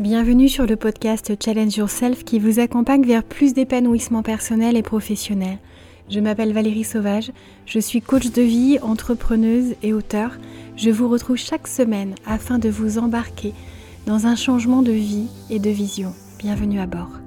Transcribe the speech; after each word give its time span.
Bienvenue 0.00 0.48
sur 0.48 0.66
le 0.66 0.74
podcast 0.74 1.32
Challenge 1.40 1.76
Yourself 1.76 2.24
qui 2.24 2.40
vous 2.40 2.58
accompagne 2.58 3.06
vers 3.06 3.22
plus 3.22 3.54
d'épanouissement 3.54 4.24
personnel 4.24 4.76
et 4.76 4.82
professionnel. 4.82 5.58
Je 6.10 6.18
m'appelle 6.18 6.52
Valérie 6.52 6.82
Sauvage, 6.82 7.30
je 7.64 7.78
suis 7.78 8.02
coach 8.02 8.32
de 8.32 8.42
vie, 8.42 8.80
entrepreneuse 8.82 9.76
et 9.84 9.92
auteur. 9.92 10.36
Je 10.76 10.90
vous 10.90 11.08
retrouve 11.08 11.36
chaque 11.36 11.68
semaine 11.68 12.16
afin 12.26 12.58
de 12.58 12.68
vous 12.68 12.98
embarquer 12.98 13.54
dans 14.04 14.26
un 14.26 14.34
changement 14.34 14.82
de 14.82 14.90
vie 14.90 15.28
et 15.48 15.60
de 15.60 15.70
vision. 15.70 16.12
Bienvenue 16.40 16.80
à 16.80 16.86
bord. 16.86 17.20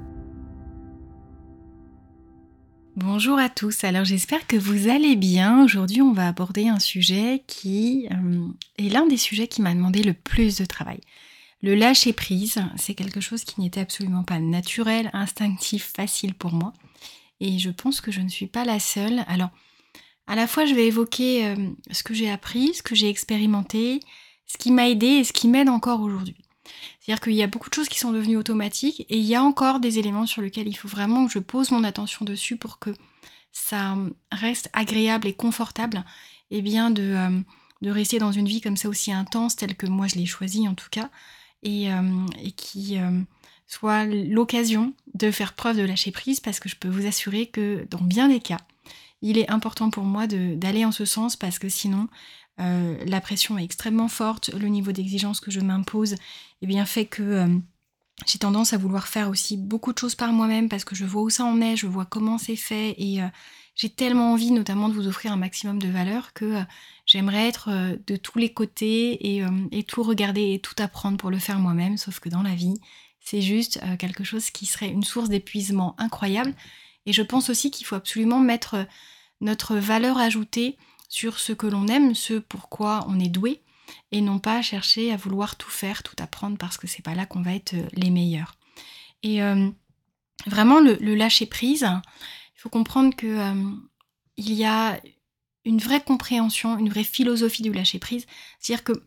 Bonjour 2.98 3.40
à 3.40 3.48
tous, 3.48 3.86
alors 3.86 4.04
j'espère 4.04 4.46
que 4.46 4.58
vous 4.58 4.90
allez 4.90 5.16
bien. 5.16 5.64
Aujourd'hui 5.64 6.02
on 6.02 6.12
va 6.12 6.28
aborder 6.28 6.68
un 6.68 6.80
sujet 6.80 7.44
qui 7.48 8.10
euh, 8.12 8.48
est 8.78 8.90
l'un 8.90 9.08
des 9.08 9.16
sujets 9.16 9.48
qui 9.48 9.62
m'a 9.62 9.74
demandé 9.74 10.04
le 10.04 10.14
plus 10.14 10.58
de 10.58 10.66
travail. 10.66 11.00
Le 11.62 11.74
lâcher 11.74 12.14
prise, 12.14 12.62
c'est 12.76 12.94
quelque 12.94 13.20
chose 13.20 13.44
qui 13.44 13.62
n'était 13.62 13.80
absolument 13.80 14.24
pas 14.24 14.40
naturel, 14.40 15.10
instinctif, 15.14 15.92
facile 15.96 16.36
pour 16.36 16.54
moi. 16.54 16.74
Et 17.40 17.58
je 17.58 17.70
pense 17.70 18.00
que 18.00 18.12
je 18.12 18.22
ne 18.22 18.30
suis 18.30 18.48
pas 18.48 18.64
la 18.64 18.80
seule. 18.80 19.24
Alors, 19.28 19.50
à 20.28 20.36
la 20.36 20.46
fois, 20.46 20.66
je 20.66 20.76
vais 20.76 20.88
évoquer 20.88 21.48
euh, 21.48 21.56
ce 21.92 22.04
que 22.04 22.14
j'ai 22.14 22.30
appris, 22.30 22.74
ce 22.76 22.84
que 22.84 22.96
j'ai 22.96 23.10
expérimenté, 23.10 24.02
ce 24.46 24.58
qui 24.58 24.72
m'a 24.72 24.90
aidé 24.90 25.08
et 25.08 25.24
ce 25.24 25.34
qui 25.34 25.48
m'aide 25.48 25.70
encore 25.70 26.02
aujourd'hui. 26.02 26.36
C'est-à-dire 27.00 27.22
qu'il 27.22 27.34
y 27.34 27.44
a 27.44 27.48
beaucoup 27.48 27.70
de 27.70 27.74
choses 27.74 27.90
qui 27.90 28.00
sont 28.00 28.12
devenues 28.12 28.38
automatiques 28.38 29.06
et 29.10 29.18
il 29.18 29.26
y 29.26 29.36
a 29.36 29.44
encore 29.44 29.80
des 29.80 30.00
éléments 30.00 30.26
sur 30.26 30.42
lesquels 30.42 30.68
il 30.68 30.76
faut 30.76 30.88
vraiment 30.88 31.26
que 31.26 31.32
je 31.32 31.40
pose 31.40 31.72
mon 31.72 31.84
attention 31.84 32.26
dessus 32.26 32.58
pour 32.58 32.80
que 32.80 32.90
ça 33.52 33.98
reste 34.32 34.70
agréable 34.74 35.28
et 35.28 35.34
confortable 35.34 36.04
et 36.52 36.62
bien 36.62 36.92
de, 36.92 37.04
euh, 37.04 37.40
de 37.82 37.90
rester 37.90 38.20
dans 38.20 38.34
une 38.34 38.48
vie 38.48 38.62
comme 38.62 38.78
ça 38.78 38.90
aussi 38.90 39.12
intense 39.12 39.56
telle 39.56 39.76
que 39.76 39.86
moi 39.86 40.08
je 40.08 40.16
l'ai 40.16 40.26
choisie 40.26 40.68
en 40.68 40.76
tout 40.76 40.90
cas 40.92 41.10
et, 41.64 41.92
euh, 41.92 42.26
qui 42.56 42.98
euh, 42.98 43.22
soit 43.68 44.06
l'occasion 44.06 44.94
de 45.14 45.32
faire 45.32 45.54
preuve 45.54 45.78
de 45.78 45.84
lâcher 45.84 46.12
prise 46.12 46.40
parce 46.40 46.60
que 46.60 46.70
je 46.70 46.76
peux 46.76 46.90
vous 46.90 47.08
assurer 47.08 47.48
que 47.48 47.86
dans 47.90 48.02
bien 48.02 48.30
des 48.30 48.40
cas, 48.40 48.60
il 49.22 49.38
est 49.38 49.50
important 49.50 49.90
pour 49.90 50.04
moi 50.04 50.28
d'aller 50.28 50.86
en 50.86 50.92
ce 50.92 51.06
sens 51.06 51.36
parce 51.36 51.60
que 51.60 51.70
sinon, 51.70 52.08
euh, 52.60 52.98
la 53.06 53.22
pression 53.22 53.58
est 53.58 53.64
extrêmement 53.64 54.08
forte, 54.08 54.50
le 54.54 54.68
niveau 54.68 54.92
d'exigence 54.92 55.40
que 55.40 55.52
je 55.52 55.60
m'impose 55.60 56.16
eh 56.62 56.68
bien 56.68 56.86
fait 56.86 57.06
que 57.06 57.48
j'ai 58.26 58.40
tendance 58.40 58.74
à 58.74 58.78
vouloir 58.78 59.08
faire 59.08 59.30
aussi 59.30 59.58
beaucoup 59.58 59.94
de 59.94 59.98
choses 59.98 60.16
par 60.16 60.34
moi-même 60.34 60.70
parce 60.70 60.84
que 60.84 60.96
je 60.96 61.06
vois 61.06 61.22
où 61.22 61.30
ça 61.30 61.44
en 61.44 61.62
est, 61.62 61.76
je 61.76 61.88
vois 61.88 62.06
comment 62.06 62.38
c'est 62.38 62.56
fait 62.56 62.96
et 62.98 63.22
j'ai 63.78 63.90
tellement 63.90 64.34
envie 64.34 64.52
notamment 64.52 64.90
de 64.90 64.94
vous 64.94 65.08
offrir 65.08 65.32
un 65.32 65.38
maximum 65.38 65.82
de 65.82 65.88
valeur 65.88 66.34
que 66.34 66.66
J'aimerais 67.08 67.48
être 67.48 67.70
euh, 67.70 67.96
de 68.06 68.18
tous 68.18 68.38
les 68.38 68.52
côtés 68.52 69.42
euh, 69.42 69.68
et, 69.72 69.84
tout 69.84 70.04
regarder 70.04 70.54
et 70.54 70.60
tout 70.60 70.76
apprendre 70.78 71.18
pour 71.18 71.32
le 71.32 71.40
faire 71.40 71.58
moi-même, 71.58 71.98
sauf 71.98 72.20
que 72.20 72.28
dans 72.28 72.44
la 72.44 72.54
vie, 72.54 72.76
c'est 73.22 73.42
juste 73.42 73.80
euh, 73.84 73.96
quelque 73.96 74.26
chose 74.26 74.50
qui 74.50 74.66
serait 74.66 74.90
une 74.90 75.06
source 75.06 75.30
d'épuisement 75.30 75.96
incroyable. 75.98 76.54
Et 77.06 77.14
je 77.14 77.22
pense 77.22 77.50
aussi 77.50 77.72
qu'il 77.72 77.86
faut 77.88 77.96
absolument 77.96 78.42
mettre 78.42 78.86
notre 79.40 79.78
valeur 79.78 80.18
ajoutée 80.18 80.78
sur 81.08 81.40
ce 81.40 81.54
que 81.54 81.66
l'on 81.66 81.88
aime, 81.88 82.14
ce 82.14 82.34
pourquoi 82.34 83.06
on 83.08 83.18
est 83.22 83.30
doué, 83.30 83.62
et 84.12 84.20
non 84.20 84.40
pas 84.40 84.62
chercher 84.62 85.14
à 85.14 85.16
vouloir 85.16 85.56
tout 85.56 85.70
faire, 85.70 86.04
tout 86.04 86.16
apprendre, 86.20 86.58
parce 86.58 86.78
que 86.78 86.88
c'est 86.88 87.04
pas 87.04 87.16
là 87.16 87.26
qu'on 87.26 87.42
va 87.42 87.54
être 87.54 87.74
les 87.94 88.10
meilleurs. 88.10 88.56
Et 89.24 89.40
vraiment, 90.46 90.82
le, 90.82 91.16
lâcher 91.16 91.46
prise, 91.46 91.88
il 92.58 92.62
faut 92.62 92.70
comprendre 92.70 93.16
que 93.16 93.54
il 94.38 94.54
y 94.54 94.66
a 94.66 95.00
une 95.66 95.80
vraie 95.80 96.02
compréhension, 96.02 96.78
une 96.78 96.90
vraie 96.90 97.04
philosophie 97.04 97.62
du 97.62 97.72
lâcher 97.72 98.00
prise. 98.00 98.26
C'est-à-dire 98.60 98.84
que 98.84 99.04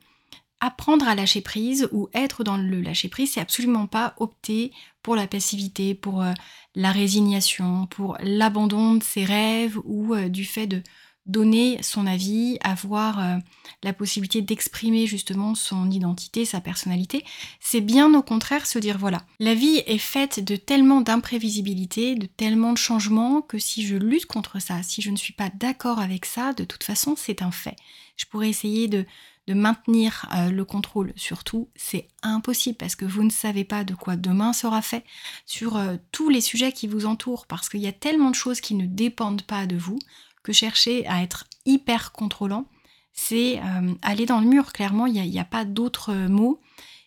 apprendre 0.60 1.08
à 1.08 1.14
lâcher 1.14 1.40
prise 1.40 1.88
ou 1.90 2.08
être 2.12 2.44
dans 2.44 2.58
le 2.58 2.80
lâcher 2.82 3.08
prise, 3.08 3.32
c'est 3.32 3.40
absolument 3.40 3.86
pas 3.86 4.14
opter 4.18 4.72
pour 5.02 5.16
la 5.16 5.26
passivité, 5.26 5.94
pour 5.94 6.22
euh, 6.22 6.32
la 6.74 6.92
résignation, 6.92 7.86
pour 7.86 8.18
l'abandon 8.20 8.94
de 8.94 9.02
ses 9.02 9.24
rêves 9.24 9.78
ou 9.84 10.14
euh, 10.14 10.28
du 10.28 10.44
fait 10.44 10.66
de 10.66 10.82
donner 11.26 11.82
son 11.82 12.06
avis, 12.06 12.58
avoir 12.62 13.18
euh, 13.20 13.36
la 13.82 13.92
possibilité 13.92 14.42
d'exprimer 14.42 15.06
justement 15.06 15.54
son 15.54 15.90
identité, 15.90 16.44
sa 16.44 16.60
personnalité, 16.60 17.24
c'est 17.60 17.80
bien 17.80 18.12
au 18.14 18.22
contraire 18.22 18.66
se 18.66 18.78
dire 18.78 18.98
voilà, 18.98 19.22
la 19.38 19.54
vie 19.54 19.82
est 19.86 19.98
faite 19.98 20.44
de 20.44 20.56
tellement 20.56 21.00
d'imprévisibilité, 21.00 22.14
de 22.14 22.26
tellement 22.26 22.72
de 22.72 22.78
changements 22.78 23.42
que 23.42 23.58
si 23.58 23.86
je 23.86 23.96
lutte 23.96 24.26
contre 24.26 24.60
ça, 24.60 24.82
si 24.82 25.02
je 25.02 25.10
ne 25.10 25.16
suis 25.16 25.32
pas 25.32 25.50
d'accord 25.54 26.00
avec 26.00 26.24
ça, 26.24 26.52
de 26.52 26.64
toute 26.64 26.84
façon 26.84 27.14
c'est 27.16 27.42
un 27.42 27.50
fait. 27.50 27.76
Je 28.16 28.26
pourrais 28.26 28.48
essayer 28.48 28.88
de, 28.88 29.06
maintenir 29.52 30.28
euh, 30.32 30.48
le 30.48 30.64
contrôle. 30.64 31.12
Sur 31.16 31.42
tout, 31.42 31.70
c'est 31.74 32.06
impossible 32.22 32.76
parce 32.76 32.94
que 32.94 33.04
vous 33.04 33.24
ne 33.24 33.30
savez 33.30 33.64
pas 33.64 33.82
de 33.82 33.94
quoi 33.94 34.14
demain 34.14 34.52
sera 34.52 34.80
fait 34.80 35.04
sur 35.44 35.76
euh, 35.76 35.96
tous 36.12 36.28
les 36.28 36.40
sujets 36.40 36.70
qui 36.70 36.86
vous 36.86 37.04
entourent 37.04 37.48
parce 37.48 37.68
qu'il 37.68 37.80
y 37.80 37.88
a 37.88 37.92
tellement 37.92 38.30
de 38.30 38.36
choses 38.36 38.60
qui 38.60 38.76
ne 38.76 38.86
dépendent 38.86 39.42
pas 39.42 39.66
de 39.66 39.76
vous 39.76 39.98
que 40.42 40.52
chercher 40.52 41.06
à 41.06 41.22
être 41.22 41.46
hyper 41.66 42.12
contrôlant, 42.12 42.66
c'est 43.12 43.58
euh, 43.58 43.94
aller 44.02 44.26
dans 44.26 44.40
le 44.40 44.46
mur. 44.46 44.72
Clairement, 44.72 45.06
il 45.06 45.20
n'y 45.20 45.38
a, 45.38 45.44
pas 45.44 45.64
d'autre 45.64 46.10
euh, 46.10 46.28
mot. 46.28 46.60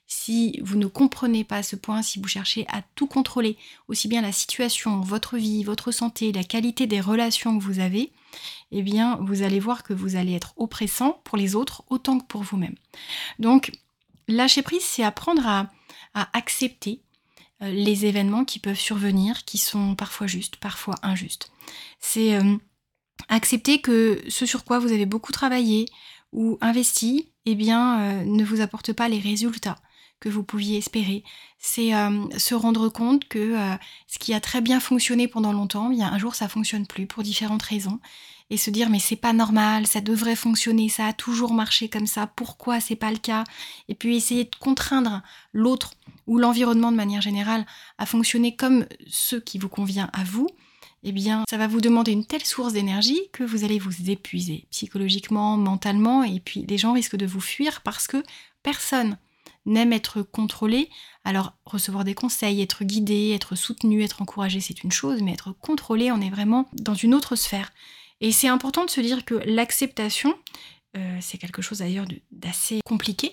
Si 0.05 0.59
vous 0.61 0.77
ne 0.77 0.85
comprenez 0.85 1.44
pas 1.44 1.63
ce 1.63 1.75
point, 1.75 2.03
si 2.03 2.19
vous 2.19 2.27
cherchez 2.27 2.67
à 2.67 2.83
tout 2.95 3.07
contrôler, 3.07 3.57
aussi 3.88 4.07
bien 4.07 4.21
la 4.21 4.31
situation, 4.31 5.01
votre 5.01 5.38
vie, 5.38 5.63
votre 5.63 5.91
santé, 5.91 6.31
la 6.31 6.44
qualité 6.44 6.85
des 6.85 7.01
relations 7.01 7.57
que 7.57 7.63
vous 7.63 7.79
avez, 7.79 8.11
eh 8.71 8.83
bien, 8.83 9.17
vous 9.21 9.41
allez 9.41 9.59
voir 9.59 9.81
que 9.81 9.94
vous 9.94 10.15
allez 10.15 10.33
être 10.33 10.53
oppressant 10.57 11.21
pour 11.23 11.38
les 11.38 11.55
autres 11.55 11.83
autant 11.89 12.19
que 12.19 12.25
pour 12.25 12.44
vous-même. 12.44 12.75
Donc, 13.39 13.71
lâcher 14.27 14.61
prise, 14.61 14.83
c'est 14.83 15.03
apprendre 15.03 15.47
à, 15.47 15.71
accepter 16.33 17.01
euh, 17.63 17.71
les 17.71 18.05
événements 18.05 18.45
qui 18.45 18.59
peuvent 18.59 18.79
survenir, 18.79 19.45
qui 19.45 19.57
sont 19.57 19.95
parfois 19.95 20.27
justes, 20.27 20.57
parfois 20.57 20.95
injustes. 21.01 21.51
C'est 22.00 22.39
accepter 23.29 23.81
que 23.81 24.22
ce 24.28 24.46
sur 24.46 24.63
quoi 24.63 24.79
vous 24.79 24.91
avez 24.91 25.06
beaucoup 25.06 25.31
travaillé 25.31 25.85
ou 26.31 26.57
investi, 26.62 27.29
eh 27.46 27.56
bien, 27.56 28.00
euh, 28.00 28.24
ne 28.25 28.44
vous 28.44 28.62
apporte 28.62 28.94
pas 28.94 29.07
les 29.07 29.19
résultats 29.19 29.78
que 30.24 30.29
vous 30.29 30.44
pouviez 30.44 30.78
espérer. 30.78 31.24
C'est 31.59 31.94
euh, 31.94 32.25
se 32.38 32.56
rendre 32.56 32.88
compte 32.88 33.28
que 33.28 33.40
euh, 33.40 33.75
ce 34.07 34.19
qui 34.19 34.34
a 34.34 34.40
très 34.40 34.62
bien 34.62 34.79
fonctionné 34.79 35.28
pendant 35.28 35.51
longtemps, 35.51 35.90
bien 35.90 36.12
un 36.12 36.18
jour 36.18 36.34
ça 36.34 36.47
fonctionne 36.47 36.88
plus 36.88 37.07
pour 37.07 37.24
différentes 37.24 37.62
raisons 37.62 38.00
et 38.50 38.56
se 38.56 38.69
dire 38.69 38.90
mais 38.90 39.00
c'est 39.00 39.18
pas 39.18 39.34
normal, 39.34 39.85
ça 39.85 40.00
devrait 40.00 40.38
fonctionner, 40.38 40.88
ça 40.88 41.07
a 41.07 41.13
toujours 41.13 41.53
marché 41.53 41.90
comme 41.90 42.07
ça, 42.07 42.25
pourquoi 42.25 42.80
c'est 42.80 42.95
pas 42.95 43.12
le 43.12 43.18
cas? 43.18 43.44
Et 43.90 43.95
puis 43.95 44.16
essayer 44.16 44.45
de 44.45 44.56
contraindre 44.57 45.24
l'autre 45.51 45.94
ou 46.25 46.38
l'environnement 46.38 46.91
de 46.91 46.97
manière 46.97 47.22
générale 47.22 47.66
à 47.97 48.06
fonctionner 48.06 48.56
comme 48.56 48.85
ce 49.07 49.35
qui 49.35 49.57
vous 49.57 49.69
convient 49.69 50.09
à 50.13 50.24
vous, 50.24 50.47
eh 51.03 51.11
bien, 51.11 51.43
ça 51.49 51.57
va 51.57 51.67
vous 51.67 51.81
demander 51.81 52.11
une 52.11 52.25
telle 52.25 52.45
source 52.45 52.73
d'énergie 52.73 53.19
que 53.31 53.43
vous 53.43 53.63
allez 53.63 53.79
vous 53.79 54.09
épuiser 54.09 54.67
psychologiquement, 54.71 55.57
mentalement, 55.57 56.23
et 56.23 56.39
puis 56.39 56.65
les 56.67 56.77
gens 56.77 56.93
risquent 56.93 57.17
de 57.17 57.25
vous 57.25 57.41
fuir 57.41 57.81
parce 57.81 58.07
que 58.07 58.23
personne 58.63 59.17
n'aime 59.65 59.93
être 59.93 60.21
contrôlé. 60.21 60.89
Alors, 61.23 61.53
recevoir 61.65 62.03
des 62.03 62.13
conseils, 62.13 62.61
être 62.61 62.83
guidé, 62.83 63.31
être 63.31 63.55
soutenu, 63.55 64.03
être 64.03 64.21
encouragé, 64.21 64.59
c'est 64.59 64.83
une 64.83 64.91
chose, 64.91 65.21
mais 65.21 65.33
être 65.33 65.51
contrôlé, 65.51 66.11
on 66.11 66.21
est 66.21 66.29
vraiment 66.29 66.69
dans 66.73 66.95
une 66.95 67.13
autre 67.13 67.35
sphère. 67.35 67.71
Et 68.21 68.31
c'est 68.31 68.47
important 68.47 68.85
de 68.85 68.89
se 68.89 69.01
dire 69.01 69.25
que 69.25 69.35
l'acceptation, 69.45 70.33
euh, 70.95 71.17
c'est 71.21 71.37
quelque 71.37 71.61
chose 71.61 71.79
d'ailleurs 71.79 72.05
d'assez 72.31 72.79
compliqué 72.85 73.31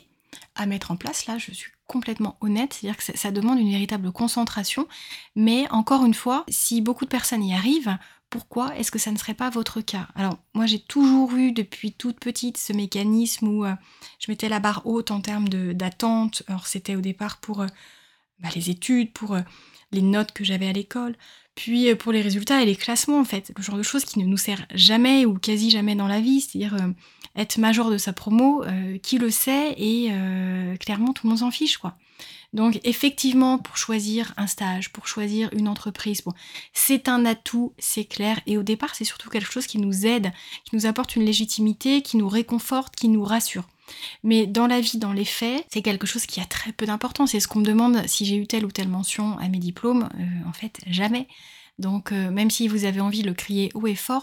à 0.54 0.66
mettre 0.66 0.90
en 0.90 0.96
place. 0.96 1.26
Là, 1.26 1.38
je 1.38 1.52
suis 1.52 1.70
complètement 1.90 2.36
honnête, 2.40 2.72
c'est-à-dire 2.72 2.96
que 2.96 3.18
ça, 3.18 3.30
demande 3.32 3.58
une 3.58 3.72
véritable 3.72 4.12
concentration. 4.12 4.86
Mais 5.34 5.68
encore 5.70 6.04
une 6.06 6.14
fois, 6.14 6.44
si 6.48 6.80
beaucoup 6.80 7.04
de 7.04 7.10
personnes 7.10 7.42
y 7.42 7.52
arrivent, 7.52 7.98
pourquoi 8.30 8.76
est-ce 8.76 8.92
que 8.92 9.00
ça 9.00 9.10
ne 9.10 9.18
serait 9.18 9.34
pas 9.34 9.50
votre 9.50 9.80
cas? 9.80 10.06
Alors, 10.14 10.38
moi, 10.54 10.66
j'ai 10.66 10.78
toujours 10.78 11.32
eu 11.34 11.50
depuis 11.50 11.92
toute 11.92 12.20
petite 12.20 12.58
ce 12.58 12.72
mécanisme 12.72 13.48
où 13.48 13.64
euh, 13.64 13.74
je 14.20 14.30
mettais 14.30 14.48
la 14.48 14.60
barre 14.60 14.82
haute 14.84 15.10
en 15.10 15.20
termes 15.20 15.48
d'attente. 15.48 16.44
Alors, 16.46 16.68
c'était 16.68 16.94
au 16.94 17.00
départ 17.00 17.38
pour 17.38 17.62
euh, 17.62 17.66
bah, 18.38 18.50
les 18.54 18.70
études, 18.70 19.12
pour 19.12 19.34
euh, 19.34 19.40
les 19.90 20.02
notes 20.02 20.30
que 20.30 20.44
j'avais 20.44 20.68
à 20.68 20.72
l'école, 20.72 21.16
puis 21.56 21.92
pour 21.96 22.12
les 22.12 22.22
résultats 22.22 22.62
et 22.62 22.66
les 22.66 22.76
classements, 22.76 23.18
en 23.18 23.24
fait. 23.24 23.52
Le 23.56 23.62
genre 23.64 23.76
de 23.76 23.82
choses 23.82 24.04
qui 24.04 24.20
ne 24.20 24.26
nous 24.26 24.36
sert 24.36 24.64
jamais 24.72 25.26
ou 25.26 25.34
quasi 25.34 25.70
jamais 25.70 25.96
dans 25.96 26.06
la 26.06 26.20
vie, 26.20 26.40
c'est-à-dire 26.40 26.76
être 27.40 27.58
major 27.58 27.90
de 27.90 27.98
sa 27.98 28.12
promo, 28.12 28.62
euh, 28.64 28.98
qui 28.98 29.18
le 29.18 29.30
sait 29.30 29.74
et 29.76 30.08
euh, 30.12 30.76
clairement 30.76 31.12
tout 31.12 31.26
le 31.26 31.30
monde 31.30 31.38
s'en 31.38 31.50
fiche 31.50 31.78
quoi. 31.78 31.96
Donc 32.52 32.80
effectivement 32.84 33.58
pour 33.58 33.76
choisir 33.76 34.34
un 34.36 34.46
stage, 34.46 34.92
pour 34.92 35.06
choisir 35.06 35.48
une 35.52 35.68
entreprise, 35.68 36.22
c'est 36.72 37.08
un 37.08 37.24
atout, 37.24 37.72
c'est 37.78 38.04
clair 38.04 38.40
et 38.46 38.58
au 38.58 38.62
départ 38.62 38.94
c'est 38.94 39.04
surtout 39.04 39.30
quelque 39.30 39.50
chose 39.50 39.66
qui 39.66 39.78
nous 39.78 40.06
aide, 40.06 40.32
qui 40.64 40.76
nous 40.76 40.86
apporte 40.86 41.16
une 41.16 41.24
légitimité, 41.24 42.02
qui 42.02 42.16
nous 42.16 42.28
réconforte, 42.28 42.94
qui 42.94 43.08
nous 43.08 43.24
rassure. 43.24 43.64
Mais 44.22 44.46
dans 44.46 44.66
la 44.66 44.80
vie, 44.80 44.98
dans 44.98 45.12
les 45.12 45.24
faits, 45.24 45.66
c'est 45.72 45.82
quelque 45.82 46.06
chose 46.06 46.26
qui 46.26 46.40
a 46.40 46.44
très 46.44 46.70
peu 46.70 46.86
d'importance. 46.86 47.32
C'est 47.32 47.40
ce 47.40 47.48
qu'on 47.48 47.58
me 47.58 47.64
demande 47.64 48.06
si 48.06 48.24
j'ai 48.24 48.36
eu 48.36 48.46
telle 48.46 48.64
ou 48.64 48.70
telle 48.70 48.86
mention 48.86 49.36
à 49.38 49.48
mes 49.48 49.58
diplômes. 49.58 50.08
Euh, 50.14 50.48
en 50.48 50.52
fait, 50.52 50.80
jamais. 50.86 51.26
Donc 51.80 52.12
même 52.12 52.50
si 52.50 52.68
vous 52.68 52.84
avez 52.84 53.00
envie 53.00 53.22
de 53.22 53.28
le 53.28 53.32
crier 53.32 53.70
haut 53.72 53.86
et 53.86 53.94
fort, 53.94 54.22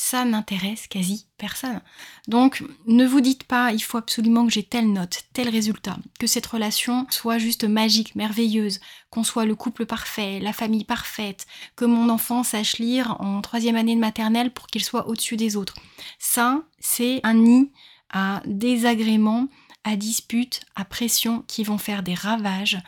ça 0.00 0.24
n'intéresse 0.24 0.86
quasi 0.86 1.26
personne. 1.38 1.80
Donc 2.28 2.62
ne 2.86 3.04
vous 3.04 3.20
dites 3.20 3.42
pas 3.42 3.72
il 3.72 3.80
faut 3.80 3.98
absolument 3.98 4.46
que 4.46 4.52
j'ai 4.52 4.62
telle 4.62 4.92
note, 4.92 5.24
tel 5.32 5.48
résultat, 5.48 5.96
que 6.20 6.28
cette 6.28 6.46
relation 6.46 7.04
soit 7.10 7.38
juste 7.38 7.64
magique, 7.64 8.14
merveilleuse, 8.14 8.78
qu'on 9.10 9.24
soit 9.24 9.44
le 9.44 9.56
couple 9.56 9.86
parfait, 9.86 10.38
la 10.38 10.52
famille 10.52 10.84
parfaite, 10.84 11.48
que 11.74 11.84
mon 11.84 12.10
enfant 12.10 12.44
sache 12.44 12.78
lire 12.78 13.16
en 13.18 13.40
troisième 13.40 13.74
année 13.74 13.96
de 13.96 14.00
maternelle 14.00 14.52
pour 14.52 14.68
qu'il 14.68 14.84
soit 14.84 15.08
au-dessus 15.08 15.36
des 15.36 15.56
autres. 15.56 15.74
Ça, 16.20 16.62
c'est 16.78 17.18
un 17.24 17.34
nid 17.34 17.72
à 18.08 18.40
désagréments, 18.46 19.48
à 19.82 19.96
disputes, 19.96 20.60
à 20.76 20.84
pression 20.84 21.42
qui 21.48 21.64
vont 21.64 21.78
faire 21.78 22.04
des 22.04 22.14
ravages 22.14 22.78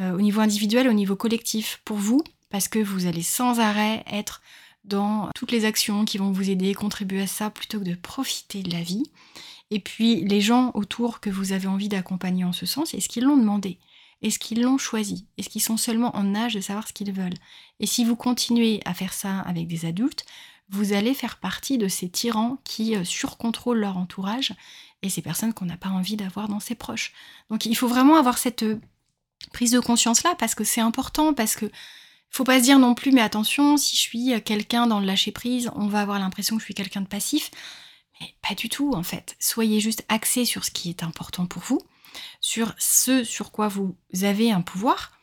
euh, 0.00 0.14
au 0.14 0.20
niveau 0.20 0.40
individuel, 0.40 0.88
au 0.88 0.94
niveau 0.94 1.14
collectif 1.14 1.80
pour 1.84 1.98
vous, 1.98 2.24
parce 2.50 2.66
que 2.66 2.80
vous 2.80 3.06
allez 3.06 3.22
sans 3.22 3.60
arrêt 3.60 4.02
être 4.10 4.42
dans 4.86 5.30
toutes 5.34 5.52
les 5.52 5.64
actions 5.64 6.04
qui 6.04 6.18
vont 6.18 6.32
vous 6.32 6.50
aider, 6.50 6.74
contribuer 6.74 7.22
à 7.22 7.26
ça, 7.26 7.50
plutôt 7.50 7.78
que 7.78 7.84
de 7.84 7.94
profiter 7.94 8.62
de 8.62 8.72
la 8.72 8.82
vie. 8.82 9.04
Et 9.70 9.80
puis 9.80 10.22
les 10.24 10.40
gens 10.40 10.70
autour 10.74 11.20
que 11.20 11.30
vous 11.30 11.52
avez 11.52 11.66
envie 11.66 11.88
d'accompagner 11.88 12.44
en 12.44 12.52
ce 12.52 12.66
sens, 12.66 12.94
est-ce 12.94 13.08
qu'ils 13.08 13.24
l'ont 13.24 13.36
demandé? 13.36 13.78
Est-ce 14.22 14.38
qu'ils 14.38 14.62
l'ont 14.62 14.78
choisi? 14.78 15.26
Est-ce 15.36 15.48
qu'ils 15.48 15.62
sont 15.62 15.76
seulement 15.76 16.16
en 16.16 16.34
âge 16.34 16.54
de 16.54 16.60
savoir 16.60 16.88
ce 16.88 16.92
qu'ils 16.92 17.12
veulent? 17.12 17.34
Et 17.80 17.86
si 17.86 18.04
vous 18.04 18.16
continuez 18.16 18.80
à 18.84 18.94
faire 18.94 19.12
ça 19.12 19.40
avec 19.40 19.66
des 19.66 19.84
adultes, 19.84 20.24
vous 20.68 20.92
allez 20.92 21.14
faire 21.14 21.36
partie 21.36 21.78
de 21.78 21.88
ces 21.88 22.08
tyrans 22.08 22.58
qui 22.64 22.96
euh, 22.96 23.04
surcontrôlent 23.04 23.78
leur 23.78 23.96
entourage 23.96 24.52
et 25.02 25.10
ces 25.10 25.22
personnes 25.22 25.52
qu'on 25.52 25.66
n'a 25.66 25.76
pas 25.76 25.90
envie 25.90 26.16
d'avoir 26.16 26.48
dans 26.48 26.60
ses 26.60 26.74
proches. 26.74 27.12
Donc 27.50 27.66
il 27.66 27.76
faut 27.76 27.88
vraiment 27.88 28.16
avoir 28.16 28.38
cette 28.38 28.62
euh, 28.62 28.80
prise 29.52 29.70
de 29.70 29.80
conscience 29.80 30.22
là 30.24 30.34
parce 30.38 30.54
que 30.54 30.64
c'est 30.64 30.80
important, 30.80 31.34
parce 31.34 31.54
que 31.54 31.70
faut 32.36 32.44
pas 32.44 32.58
se 32.58 32.64
dire 32.64 32.78
non 32.78 32.94
plus, 32.94 33.12
mais 33.12 33.22
attention, 33.22 33.78
si 33.78 33.96
je 33.96 34.00
suis 34.00 34.42
quelqu'un 34.42 34.86
dans 34.86 35.00
le 35.00 35.06
lâcher 35.06 35.32
prise, 35.32 35.70
on 35.74 35.86
va 35.86 36.00
avoir 36.00 36.18
l'impression 36.18 36.56
que 36.56 36.60
je 36.60 36.66
suis 36.66 36.74
quelqu'un 36.74 37.00
de 37.00 37.06
passif. 37.06 37.50
Mais 38.20 38.34
pas 38.46 38.54
du 38.54 38.68
tout, 38.68 38.92
en 38.92 39.02
fait. 39.02 39.36
Soyez 39.40 39.80
juste 39.80 40.04
axé 40.08 40.44
sur 40.44 40.64
ce 40.64 40.70
qui 40.70 40.90
est 40.90 41.02
important 41.02 41.46
pour 41.46 41.62
vous, 41.62 41.80
sur 42.40 42.74
ce 42.78 43.24
sur 43.24 43.52
quoi 43.52 43.68
vous 43.68 43.96
avez 44.22 44.52
un 44.52 44.60
pouvoir, 44.60 45.18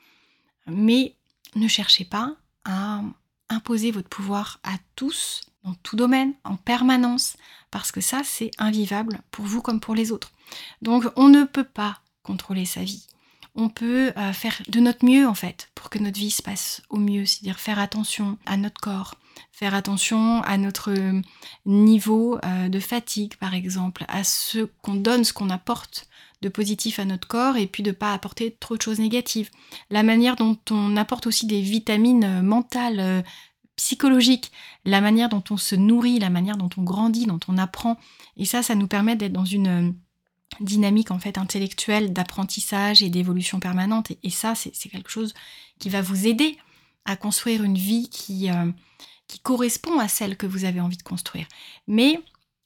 mais 0.65 1.15
ne 1.55 1.67
cherchez 1.67 2.03
pas 2.03 2.35
à 2.65 3.01
imposer 3.49 3.91
votre 3.91 4.09
pouvoir 4.09 4.59
à 4.63 4.73
tous, 4.95 5.41
dans 5.63 5.75
tout 5.75 5.95
domaine, 5.95 6.33
en 6.43 6.55
permanence, 6.55 7.37
parce 7.69 7.91
que 7.91 8.01
ça, 8.01 8.21
c'est 8.23 8.51
invivable 8.57 9.21
pour 9.29 9.45
vous 9.45 9.61
comme 9.61 9.79
pour 9.79 9.93
les 9.93 10.11
autres. 10.11 10.31
Donc, 10.81 11.05
on 11.15 11.29
ne 11.29 11.43
peut 11.43 11.63
pas 11.63 11.99
contrôler 12.23 12.65
sa 12.65 12.83
vie 12.83 13.05
on 13.55 13.69
peut 13.69 14.11
euh, 14.17 14.33
faire 14.33 14.61
de 14.67 14.79
notre 14.79 15.05
mieux 15.05 15.27
en 15.27 15.33
fait 15.33 15.69
pour 15.75 15.89
que 15.89 15.99
notre 15.99 16.19
vie 16.19 16.31
se 16.31 16.41
passe 16.41 16.81
au 16.89 16.97
mieux, 16.97 17.25
c'est-à-dire 17.25 17.59
faire 17.59 17.79
attention 17.79 18.37
à 18.45 18.57
notre 18.57 18.81
corps, 18.81 19.15
faire 19.51 19.75
attention 19.75 20.41
à 20.43 20.57
notre 20.57 20.91
euh, 20.91 21.21
niveau 21.65 22.39
euh, 22.43 22.69
de 22.69 22.79
fatigue 22.79 23.35
par 23.35 23.53
exemple, 23.53 24.05
à 24.07 24.23
ce 24.23 24.65
qu'on 24.81 24.95
donne, 24.95 25.23
ce 25.23 25.33
qu'on 25.33 25.49
apporte 25.49 26.07
de 26.41 26.49
positif 26.49 26.99
à 26.99 27.05
notre 27.05 27.27
corps 27.27 27.55
et 27.55 27.67
puis 27.67 27.83
de 27.83 27.91
pas 27.91 28.13
apporter 28.13 28.57
trop 28.59 28.75
de 28.75 28.81
choses 28.81 28.99
négatives. 28.99 29.49
La 29.89 30.03
manière 30.03 30.35
dont 30.35 30.57
on 30.71 30.97
apporte 30.97 31.25
aussi 31.25 31.45
des 31.47 31.61
vitamines 31.61 32.41
mentales, 32.41 33.23
psychologiques, 33.77 34.51
la 34.83 34.99
manière 34.99 35.29
dont 35.29 35.43
on 35.51 35.57
se 35.57 35.75
nourrit, 35.75 36.19
la 36.19 36.29
manière 36.29 36.57
dont 36.57 36.69
on 36.75 36.83
grandit, 36.83 37.27
dont 37.27 37.39
on 37.47 37.57
apprend. 37.57 37.97
Et 38.35 38.43
ça, 38.43 38.61
ça 38.61 38.75
nous 38.75 38.87
permet 38.87 39.15
d'être 39.15 39.31
dans 39.31 39.45
une 39.45 39.95
dynamique 40.59 41.11
en 41.11 41.19
fait 41.19 41.37
intellectuelle 41.37 42.13
d'apprentissage 42.13 43.03
et 43.03 43.09
d'évolution 43.09 43.59
permanente. 43.59 44.11
Et, 44.23 44.29
ça, 44.29 44.55
c'est 44.55 44.89
quelque 44.89 45.11
chose 45.11 45.33
qui 45.79 45.89
va 45.89 46.01
vous 46.01 46.27
aider 46.27 46.57
à 47.05 47.15
construire 47.15 47.63
une 47.63 47.77
vie 47.77 48.09
qui, 48.09 48.49
euh, 48.49 48.71
qui 49.27 49.39
correspond 49.39 49.99
à 49.99 50.07
celle 50.07 50.37
que 50.37 50.45
vous 50.45 50.65
avez 50.65 50.79
envie 50.79 50.97
de 50.97 51.03
construire. 51.03 51.47
Mais 51.87 52.19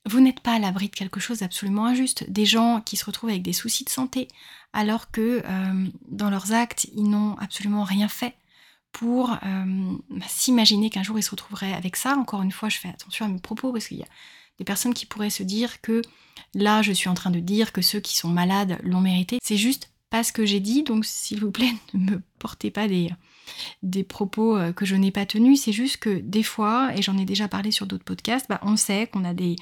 vous 0.06 0.20
n'êtes 0.20 0.40
pas 0.40 0.54
à 0.54 0.60
l'abri 0.60 0.90
de 0.90 0.96
quelque 0.96 1.20
chose 1.20 1.40
d'absolument 1.40 1.86
injuste. 1.86 2.30
Des 2.30 2.46
gens 2.46 2.82
qui 2.82 2.96
se 2.96 3.06
retrouvent 3.06 3.30
avec 3.30 3.42
des 3.44 3.54
soucis 3.54 3.84
de 3.84 3.90
santé 3.90 4.28
alors 4.74 5.12
que 5.12 5.42
euh, 5.44 5.88
dans 6.08 6.30
leurs 6.30 6.54
actes, 6.54 6.88
ils 6.96 7.10
n'ont 7.10 7.36
absolument 7.40 7.84
rien 7.84 8.08
fait 8.08 8.36
pour 8.92 9.32
euh, 9.32 9.94
s'imaginer 10.28 10.90
qu'un 10.90 11.04
jour 11.04 11.20
ils 11.20 11.24
se 11.24 11.32
retrouveraient 11.32 11.74
avec 11.74 11.96
ça. 11.96 12.16
Encore 12.16 12.42
une 12.42 12.52
fois, 12.52 12.70
je 12.70 12.78
fais 12.78 12.90
attention 12.90 13.26
à 13.26 13.30
mes 13.30 13.40
propos 13.40 13.72
parce 13.72 13.88
qu'il 13.88 13.98
y 13.98 14.04
a 14.04 14.08
des 14.58 14.66
personnes 14.66 14.94
qui 14.94 15.06
pourraient 15.06 15.30
se 15.30 15.44
dire 15.44 15.82
que 15.82 16.02
là, 16.54 16.82
je 16.82 16.92
suis 16.92 17.10
en 17.10 17.14
train 17.14 17.32
de 17.32 17.40
dire 17.40 17.72
que 17.72 17.82
ceux 17.82 18.00
qui 18.00 18.16
sont 18.16 18.30
malades 18.30 18.80
l'ont 18.84 19.02
mérité. 19.02 19.40
C'est 19.44 19.58
juste 19.58 19.92
pas 20.10 20.24
ce 20.24 20.32
que 20.32 20.46
j'ai 20.46 20.60
dit, 20.60 20.84
donc 20.84 21.06
s'il 21.06 21.40
vous 21.40 21.52
plaît, 21.52 21.74
ne 21.94 22.12
me 22.12 22.22
portez 22.40 22.72
pas 22.72 22.88
des, 22.88 23.10
des 23.84 24.04
propos 24.04 24.58
euh, 24.58 24.72
que 24.72 24.86
je 24.86 24.96
n'ai 24.96 25.12
pas 25.12 25.26
tenus. 25.26 25.62
C'est 25.62 25.74
juste 25.74 25.98
que 25.98 26.20
des 26.20 26.44
fois, 26.44 26.92
et 26.96 27.02
j'en 27.02 27.18
ai 27.18 27.26
déjà 27.26 27.48
parlé 27.48 27.72
sur 27.72 27.86
d'autres 27.86 28.04
podcasts, 28.04 28.48
bah, 28.50 28.60
on 28.64 28.78
sait 28.78 29.08
qu'on 29.08 29.26
a 29.26 29.34
des, 29.34 29.56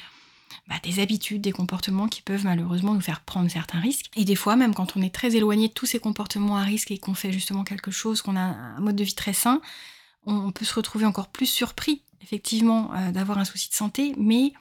bah, 0.68 0.76
des 0.84 1.00
habitudes, 1.00 1.42
des 1.42 1.52
comportements 1.52 2.08
qui 2.08 2.22
peuvent 2.22 2.46
malheureusement 2.46 2.94
nous 2.94 3.02
faire 3.02 3.22
prendre 3.22 3.50
certains 3.50 3.80
risques. 3.80 4.08
Et 4.16 4.26
des 4.26 4.36
fois, 4.36 4.56
même 4.56 4.74
quand 4.74 4.96
on 4.96 5.02
est 5.02 5.14
très 5.14 5.36
éloigné 5.36 5.68
de 5.68 5.74
tous 5.74 5.86
ces 5.86 6.00
comportements 6.00 6.58
à 6.58 6.64
risque 6.64 6.92
et 6.92 6.98
qu'on 6.98 7.14
fait 7.14 7.32
justement 7.32 7.64
quelque 7.64 7.92
chose, 7.92 8.22
qu'on 8.22 8.36
a 8.36 8.42
un 8.42 8.80
mode 8.80 8.96
de 8.96 9.04
vie 9.04 9.16
très 9.16 9.34
sain, 9.34 9.62
on 10.26 10.52
peut 10.52 10.66
se 10.66 10.74
retrouver 10.74 11.06
encore 11.06 11.28
plus 11.28 11.46
surpris, 11.46 12.02
effectivement, 12.22 12.92
euh, 12.96 13.12
d'avoir 13.12 13.38
un 13.38 13.46
souci 13.46 13.70
de 13.70 13.76
santé, 13.76 14.16
mais 14.18 14.54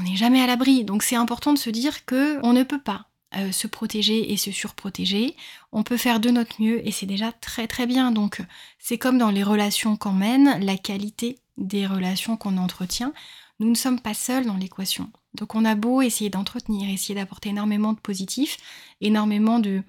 on 0.00 0.02
n'est 0.02 0.16
jamais 0.16 0.40
à 0.40 0.46
l'abri. 0.46 0.84
Donc 0.84 1.02
c'est 1.02 1.16
important 1.16 1.52
de 1.52 1.58
se 1.58 1.70
dire 1.70 2.04
que 2.06 2.40
on 2.42 2.52
ne 2.52 2.62
peut 2.62 2.80
pas 2.80 3.06
euh, 3.36 3.52
se 3.52 3.66
protéger 3.66 4.32
et 4.32 4.36
se 4.36 4.50
surprotéger. 4.50 5.36
On 5.72 5.82
peut 5.82 5.96
faire 5.96 6.20
de 6.20 6.30
notre 6.30 6.60
mieux 6.60 6.86
et 6.86 6.90
c'est 6.90 7.06
déjà 7.06 7.32
très 7.32 7.66
très 7.66 7.86
bien. 7.86 8.10
Donc 8.10 8.42
c'est 8.78 8.98
comme 8.98 9.18
dans 9.18 9.30
les 9.30 9.42
relations 9.42 9.96
qu'on 9.96 10.12
mène, 10.12 10.64
la 10.64 10.76
qualité 10.76 11.38
des 11.58 11.86
relations 11.86 12.36
qu'on 12.36 12.56
entretient. 12.56 13.12
Nous 13.60 13.68
ne 13.68 13.74
sommes 13.74 14.00
pas 14.00 14.14
seuls 14.14 14.46
dans 14.46 14.56
l'équation. 14.56 15.10
Donc 15.34 15.54
on 15.54 15.64
a 15.64 15.74
beau 15.74 16.02
essayer 16.02 16.30
d'entretenir, 16.30 16.88
essayer 16.88 17.14
d'apporter 17.14 17.50
énormément 17.50 17.92
de 17.92 18.00
positifs, 18.00 18.56
énormément 19.00 19.58
de, 19.58 19.82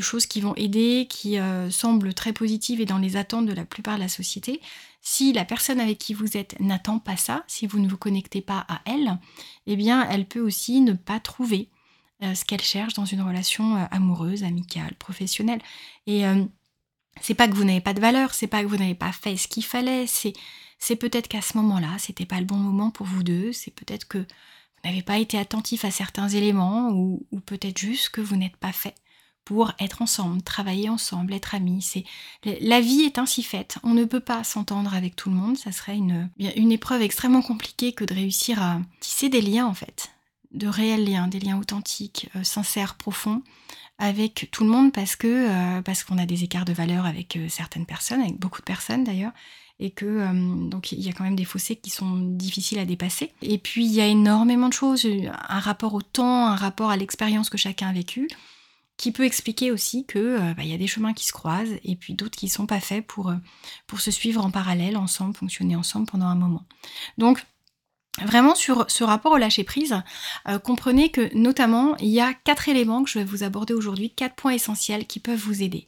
choses 0.00 0.26
qui 0.26 0.40
vont 0.40 0.54
aider, 0.56 1.06
qui 1.08 1.38
euh, 1.38 1.70
semblent 1.70 2.14
très 2.14 2.32
positives 2.32 2.80
et 2.80 2.84
dans 2.84 2.98
les 2.98 3.16
attentes 3.16 3.46
de 3.46 3.52
la 3.52 3.64
plupart 3.64 3.94
de 3.94 4.00
la 4.00 4.08
société. 4.08 4.60
Si 5.06 5.34
la 5.34 5.44
personne 5.44 5.80
avec 5.80 5.98
qui 5.98 6.14
vous 6.14 6.36
êtes 6.36 6.58
n'attend 6.60 6.98
pas 6.98 7.18
ça, 7.18 7.44
si 7.46 7.66
vous 7.66 7.78
ne 7.78 7.88
vous 7.88 7.98
connectez 7.98 8.40
pas 8.40 8.64
à 8.68 8.80
elle, 8.86 9.18
eh 9.66 9.76
bien 9.76 10.08
elle 10.08 10.26
peut 10.26 10.40
aussi 10.40 10.80
ne 10.80 10.94
pas 10.94 11.20
trouver 11.20 11.68
euh, 12.22 12.34
ce 12.34 12.46
qu'elle 12.46 12.62
cherche 12.62 12.94
dans 12.94 13.04
une 13.04 13.20
relation 13.20 13.76
euh, 13.76 13.84
amoureuse, 13.90 14.44
amicale, 14.44 14.94
professionnelle. 14.98 15.60
Et 16.06 16.24
c'est 17.20 17.34
pas 17.34 17.48
que 17.48 17.54
vous 17.54 17.64
n'avez 17.64 17.82
pas 17.82 17.94
de 17.94 18.00
valeur, 18.00 18.34
c'est 18.34 18.46
pas 18.46 18.62
que 18.62 18.68
vous 18.68 18.78
n'avez 18.78 18.94
pas 18.94 19.12
fait 19.12 19.36
ce 19.36 19.46
qu'il 19.46 19.64
fallait, 19.64 20.06
c'est 20.06 20.32
c'est 20.78 20.96
peut-être 20.96 21.28
qu'à 21.28 21.40
ce 21.40 21.56
moment-là, 21.58 21.96
c'était 21.98 22.26
pas 22.26 22.40
le 22.40 22.46
bon 22.46 22.56
moment 22.56 22.90
pour 22.90 23.06
vous 23.06 23.22
deux, 23.22 23.52
c'est 23.52 23.70
peut-être 23.70 24.06
que 24.06 24.18
vous 24.18 24.24
n'avez 24.84 25.02
pas 25.02 25.18
été 25.18 25.38
attentif 25.38 25.84
à 25.84 25.90
certains 25.90 26.28
éléments 26.28 26.90
ou, 26.90 27.26
ou 27.30 27.40
peut-être 27.40 27.78
juste 27.78 28.10
que 28.10 28.20
vous 28.20 28.36
n'êtes 28.36 28.56
pas 28.56 28.72
fait 28.72 28.94
pour 29.44 29.72
être 29.78 30.02
ensemble, 30.02 30.42
travailler 30.42 30.88
ensemble, 30.88 31.32
être 31.34 31.54
amis. 31.54 31.82
C'est 31.82 32.04
la 32.60 32.80
vie 32.80 33.02
est 33.02 33.18
ainsi 33.18 33.42
faite. 33.42 33.78
On 33.82 33.94
ne 33.94 34.04
peut 34.04 34.20
pas 34.20 34.44
s'entendre 34.44 34.94
avec 34.94 35.16
tout 35.16 35.28
le 35.28 35.36
monde. 35.36 35.56
Ça 35.56 35.72
serait 35.72 35.96
une, 35.96 36.30
une 36.38 36.72
épreuve 36.72 37.02
extrêmement 37.02 37.42
compliquée 37.42 37.92
que 37.92 38.04
de 38.04 38.14
réussir 38.14 38.62
à 38.62 38.80
tisser 39.00 39.28
des 39.28 39.42
liens 39.42 39.66
en 39.66 39.74
fait, 39.74 40.10
de 40.52 40.66
réels 40.66 41.04
liens, 41.04 41.28
des 41.28 41.40
liens 41.40 41.58
authentiques, 41.58 42.30
euh, 42.36 42.44
sincères, 42.44 42.94
profonds 42.94 43.42
avec 43.98 44.48
tout 44.50 44.64
le 44.64 44.70
monde 44.70 44.92
parce 44.92 45.14
que 45.14 45.28
euh, 45.28 45.82
parce 45.82 46.02
qu'on 46.02 46.18
a 46.18 46.26
des 46.26 46.42
écarts 46.42 46.64
de 46.64 46.72
valeur 46.72 47.06
avec 47.06 47.36
euh, 47.36 47.48
certaines 47.48 47.86
personnes, 47.86 48.20
avec 48.20 48.38
beaucoup 48.38 48.60
de 48.60 48.64
personnes 48.64 49.04
d'ailleurs 49.04 49.32
et 49.80 49.90
que 49.90 50.68
donc 50.68 50.92
il 50.92 51.00
y 51.00 51.08
a 51.08 51.12
quand 51.12 51.24
même 51.24 51.34
des 51.34 51.44
fossés 51.44 51.74
qui 51.74 51.90
sont 51.90 52.16
difficiles 52.16 52.78
à 52.78 52.84
dépasser. 52.84 53.32
Et 53.42 53.58
puis 53.58 53.84
il 53.84 53.92
y 53.92 54.00
a 54.00 54.06
énormément 54.06 54.68
de 54.68 54.72
choses, 54.72 55.04
un 55.04 55.58
rapport 55.58 55.94
au 55.94 56.00
temps, 56.00 56.46
un 56.46 56.54
rapport 56.54 56.90
à 56.90 56.96
l'expérience 56.96 57.50
que 57.50 57.58
chacun 57.58 57.88
a 57.88 57.92
vécu, 57.92 58.28
qui 58.96 59.12
peut 59.12 59.24
expliquer 59.24 59.70
aussi 59.70 60.06
que 60.06 60.18
euh, 60.18 60.54
bah, 60.54 60.62
y 60.62 60.74
a 60.74 60.78
des 60.78 60.86
chemins 60.86 61.12
qui 61.12 61.26
se 61.26 61.32
croisent 61.32 61.76
et 61.82 61.96
puis 61.96 62.14
d'autres 62.14 62.38
qui 62.38 62.46
ne 62.46 62.50
sont 62.50 62.66
pas 62.66 62.80
faits 62.80 63.06
pour, 63.06 63.30
euh, 63.30 63.36
pour 63.86 64.00
se 64.00 64.10
suivre 64.10 64.44
en 64.44 64.50
parallèle, 64.50 64.96
ensemble, 64.96 65.36
fonctionner 65.36 65.76
ensemble 65.76 66.06
pendant 66.06 66.26
un 66.26 66.36
moment. 66.36 66.64
Donc 67.18 67.44
Vraiment 68.22 68.54
sur 68.54 68.84
ce 68.88 69.02
rapport 69.02 69.32
au 69.32 69.38
lâcher 69.38 69.64
prise, 69.64 70.00
euh, 70.48 70.60
comprenez 70.60 71.10
que 71.10 71.34
notamment 71.34 71.96
il 71.96 72.10
y 72.10 72.20
a 72.20 72.32
quatre 72.32 72.68
éléments 72.68 73.02
que 73.02 73.10
je 73.10 73.18
vais 73.18 73.24
vous 73.24 73.42
aborder 73.42 73.74
aujourd'hui, 73.74 74.10
quatre 74.10 74.36
points 74.36 74.52
essentiels 74.52 75.06
qui 75.08 75.18
peuvent 75.18 75.36
vous 75.36 75.64
aider. 75.64 75.84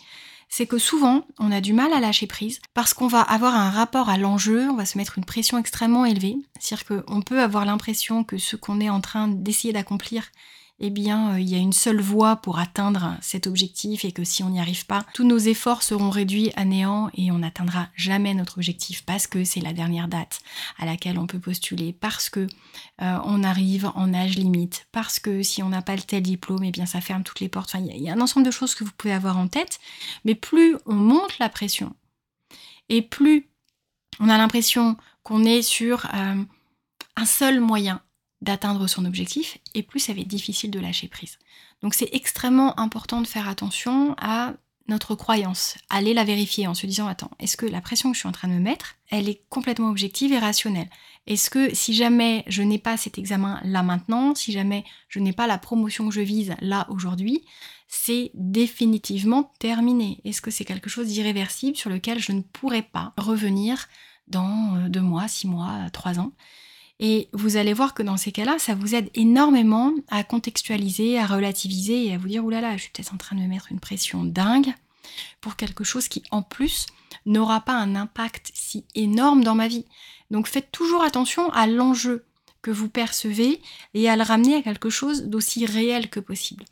C'est 0.49 0.67
que 0.67 0.79
souvent 0.79 1.25
on 1.39 1.53
a 1.53 1.61
du 1.61 1.73
mal 1.73 1.93
à 1.93 2.01
lâcher 2.01 2.27
prise 2.27 2.61
parce 2.75 2.95
qu'on 2.95 3.07
va 3.07 3.21
avoir 3.21 3.55
un 3.55 3.71
rapport 3.71 4.09
à 4.09 4.19
l'enjeu, 4.19 4.69
on 4.69 4.75
va 4.75 4.87
se 4.87 4.99
mettre 4.99 5.19
une 5.19 5.25
pression 5.25 5.57
extrêmement 5.57 6.05
élevée, 6.05 6.37
c'est-à-dire 6.59 7.05
qu'on 7.05 7.23
peut 7.23 7.41
avoir 7.41 7.65
l'impression 7.65 8.25
que 8.25 8.39
ce 8.39 8.57
qu'on 8.57 8.81
est 8.81 8.91
en 8.91 9.01
train 9.01 9.29
d'essayer 9.29 9.73
d'accomplir 9.73 10.33
eh 10.79 10.91
bien, 10.91 11.33
euh, 11.35 11.41
il 11.41 11.49
y 11.49 11.55
a 11.55 11.59
une 11.59 11.73
seule 11.73 12.01
voie 12.01 12.37
pour 12.37 12.59
atteindre 12.59 13.17
cet 13.23 13.47
objectif 13.47 14.05
et 14.05 14.13
que 14.13 14.25
si 14.25 14.43
on 14.43 14.51
n'y 14.51 14.61
arrive 14.61 14.85
pas, 14.85 15.07
tous 15.15 15.25
nos 15.25 15.39
efforts 15.39 15.83
seront 15.83 16.11
réduits 16.11 16.53
à 16.55 16.67
néant 16.67 17.09
et 17.15 17.31
on 17.31 17.39
n'atteindra 17.39 17.89
jamais 17.95 18.35
notre 18.35 18.59
objectif 18.59 19.05
parce 19.05 19.27
que 19.27 19.45
c'est 19.45 19.61
la 19.61 19.73
dernière 19.73 20.09
date 20.09 20.41
à 20.79 20.85
laquelle 20.85 21.19
on 21.19 21.27
peut 21.27 21.39
postuler, 21.39 21.95
parce 21.95 22.29
que 22.29 22.47
euh, 23.01 23.19
on 23.25 23.43
arrive 23.43 23.91
en 23.95 24.13
âge 24.13 24.37
limite, 24.37 24.87
parce 24.93 25.19
que 25.19 25.43
si 25.43 25.63
on 25.63 25.71
n'a 25.71 25.83
pas 25.83 25.97
le 25.97 26.03
tel 26.03 26.23
diplôme, 26.23 26.65
eh 26.65 26.73
bien, 26.73 26.87
ça 26.87 27.01
ferme 27.01 27.23
toutes 27.23 27.41
les 27.41 27.49
portes. 27.49 27.75
Il 27.79 28.03
y, 28.03 28.11
a 28.11 28.13
un 28.13 28.21
ensemble 28.21 28.45
de 28.45 28.51
choses 28.51 28.75
que 28.75 28.85
vous 28.85 28.93
pouvez 28.99 29.15
avoir 29.15 29.39
en 29.39 29.49
tête, 29.49 29.79
mais 30.25 30.35
plus 30.35 30.77
on 30.85 30.95
monte 30.95 31.39
la 31.39 31.49
pression 31.49 31.95
et 32.89 33.01
plus 33.03 33.49
on 34.21 34.29
a 34.29 34.39
l'impression 34.39 34.97
qu'on 35.23 35.45
est 35.45 35.63
sur 35.63 36.07
euh, 36.15 36.43
un 37.17 37.27
seul 37.27 37.61
moyen 37.61 38.03
d'atteindre 38.43 38.87
son 38.87 39.05
objectif, 39.05 39.59
et 39.75 39.83
plus 39.83 40.01
ça 40.01 40.13
va 40.13 40.21
être 40.21 40.29
difficile 40.29 40.71
de 40.71 40.81
lâcher 40.81 41.09
prise. 41.09 41.39
Donc 41.83 41.95
c'est 41.95 42.11
extrêmement 42.13 42.79
important 42.79 43.21
de 43.21 43.27
faire 43.27 43.49
attention 43.49 44.15
à 44.19 44.55
notre 44.89 45.15
croyance, 45.15 45.77
aller 45.91 46.15
la 46.15 46.25
vérifier 46.25 46.67
en 46.67 46.75
se 46.75 46.87
disant 46.87 47.09
attends, 47.09 47.31
est-ce 47.41 47.57
que 47.57 47.67
la 47.67 47.81
pression 47.81 48.11
que 48.11 48.15
je 48.15 48.21
suis 48.21 48.29
en 48.29 48.33
train 48.33 48.49
de 48.49 48.53
me 48.55 48.61
mettre, 48.61 48.97
elle 49.11 49.29
est 49.29 49.43
complètement 49.49 49.91
objective 49.91 50.33
et 50.33 50.39
rationnelle? 50.39 50.89
Est-ce 51.27 51.51
que 51.51 51.75
si 51.75 51.93
jamais 51.93 52.45
je 52.47 52.63
n'ai 52.63 52.79
pas 52.79 52.97
cet 52.97 53.19
examen 53.19 53.61
là 53.65 53.83
maintenant, 53.83 54.35
si 54.35 54.53
jamais 54.53 54.85
je 55.09 55.19
n'ai 55.19 55.33
pas 55.33 55.49
la 55.49 55.59
promotion 55.59 56.09
que 56.09 56.15
je 56.15 56.21
vise 56.21 56.55
là 56.61 56.87
aujourd'hui, 56.89 57.45
c'est 57.89 58.31
définitivement 58.35 59.53
terminé? 59.59 60.21
Est-ce 60.25 60.41
que 60.41 60.53
c'est 60.53 60.65
quelque 60.65 60.91
chose 60.91 61.09
d'irréversible 61.09 61.77
sur 61.77 61.91
lequel 61.91 62.21
je 62.21 62.33
ne 62.33 62.43
pourrai 62.43 62.83
pas 62.83 63.13
revenir 63.17 63.89
dans 64.29 64.77
euh, 64.77 64.89
deux 64.89 65.01
mois, 65.01 65.27
six 65.27 65.49
mois, 65.49 65.91
trois 65.93 66.21
ans? 66.21 66.33
Et 66.99 67.29
vous 67.33 67.57
allez 67.57 67.75
voir 67.75 67.93
que 67.93 68.03
dans 68.03 68.17
ces 68.17 68.33
cas-là, 68.33 68.59
ça 68.59 68.75
vous 68.75 68.95
aide 68.95 69.11
énormément 69.15 69.93
à 70.09 70.25
contextualiser, 70.25 71.19
à 71.19 71.27
relativiser 71.27 72.07
et 72.07 72.15
à 72.15 72.19
vous 72.19 72.29
dire, 72.29 72.45
oulala, 72.45 72.77
je 72.77 72.83
suis 72.83 72.91
peut-être 72.91 73.13
en 73.13 73.19
train 73.19 73.37
de 73.37 73.43
me 73.43 73.49
mettre 73.49 73.71
une 73.71 73.81
pression 73.81 74.25
dingue 74.25 74.73
pour 75.41 75.57
quelque 75.57 75.85
chose 75.85 76.09
qui, 76.09 76.23
en 76.31 76.43
plus, 76.43 76.87
n'aura 77.27 77.61
pas 77.61 77.75
un 77.75 77.95
impact 77.95 78.51
si 78.55 78.85
énorme 78.95 79.45
dans 79.45 79.55
ma 79.55 79.69
vie. 79.69 79.85
Donc 80.31 80.47
faites 80.47 80.73
toujours 80.73 81.03
attention 81.03 81.51
à 81.53 81.67
l'enjeu 81.67 82.25
que 82.63 82.71
vous 82.71 82.89
percevez 82.89 83.61
et 83.95 84.09
à 84.09 84.17
le 84.17 84.23
ramener 84.23 84.57
à 84.57 84.63
quelque 84.63 84.91
chose 84.91 85.25
d'aussi 85.25 85.67
réel 85.67 86.09
que 86.09 86.19
possible. 86.19 86.65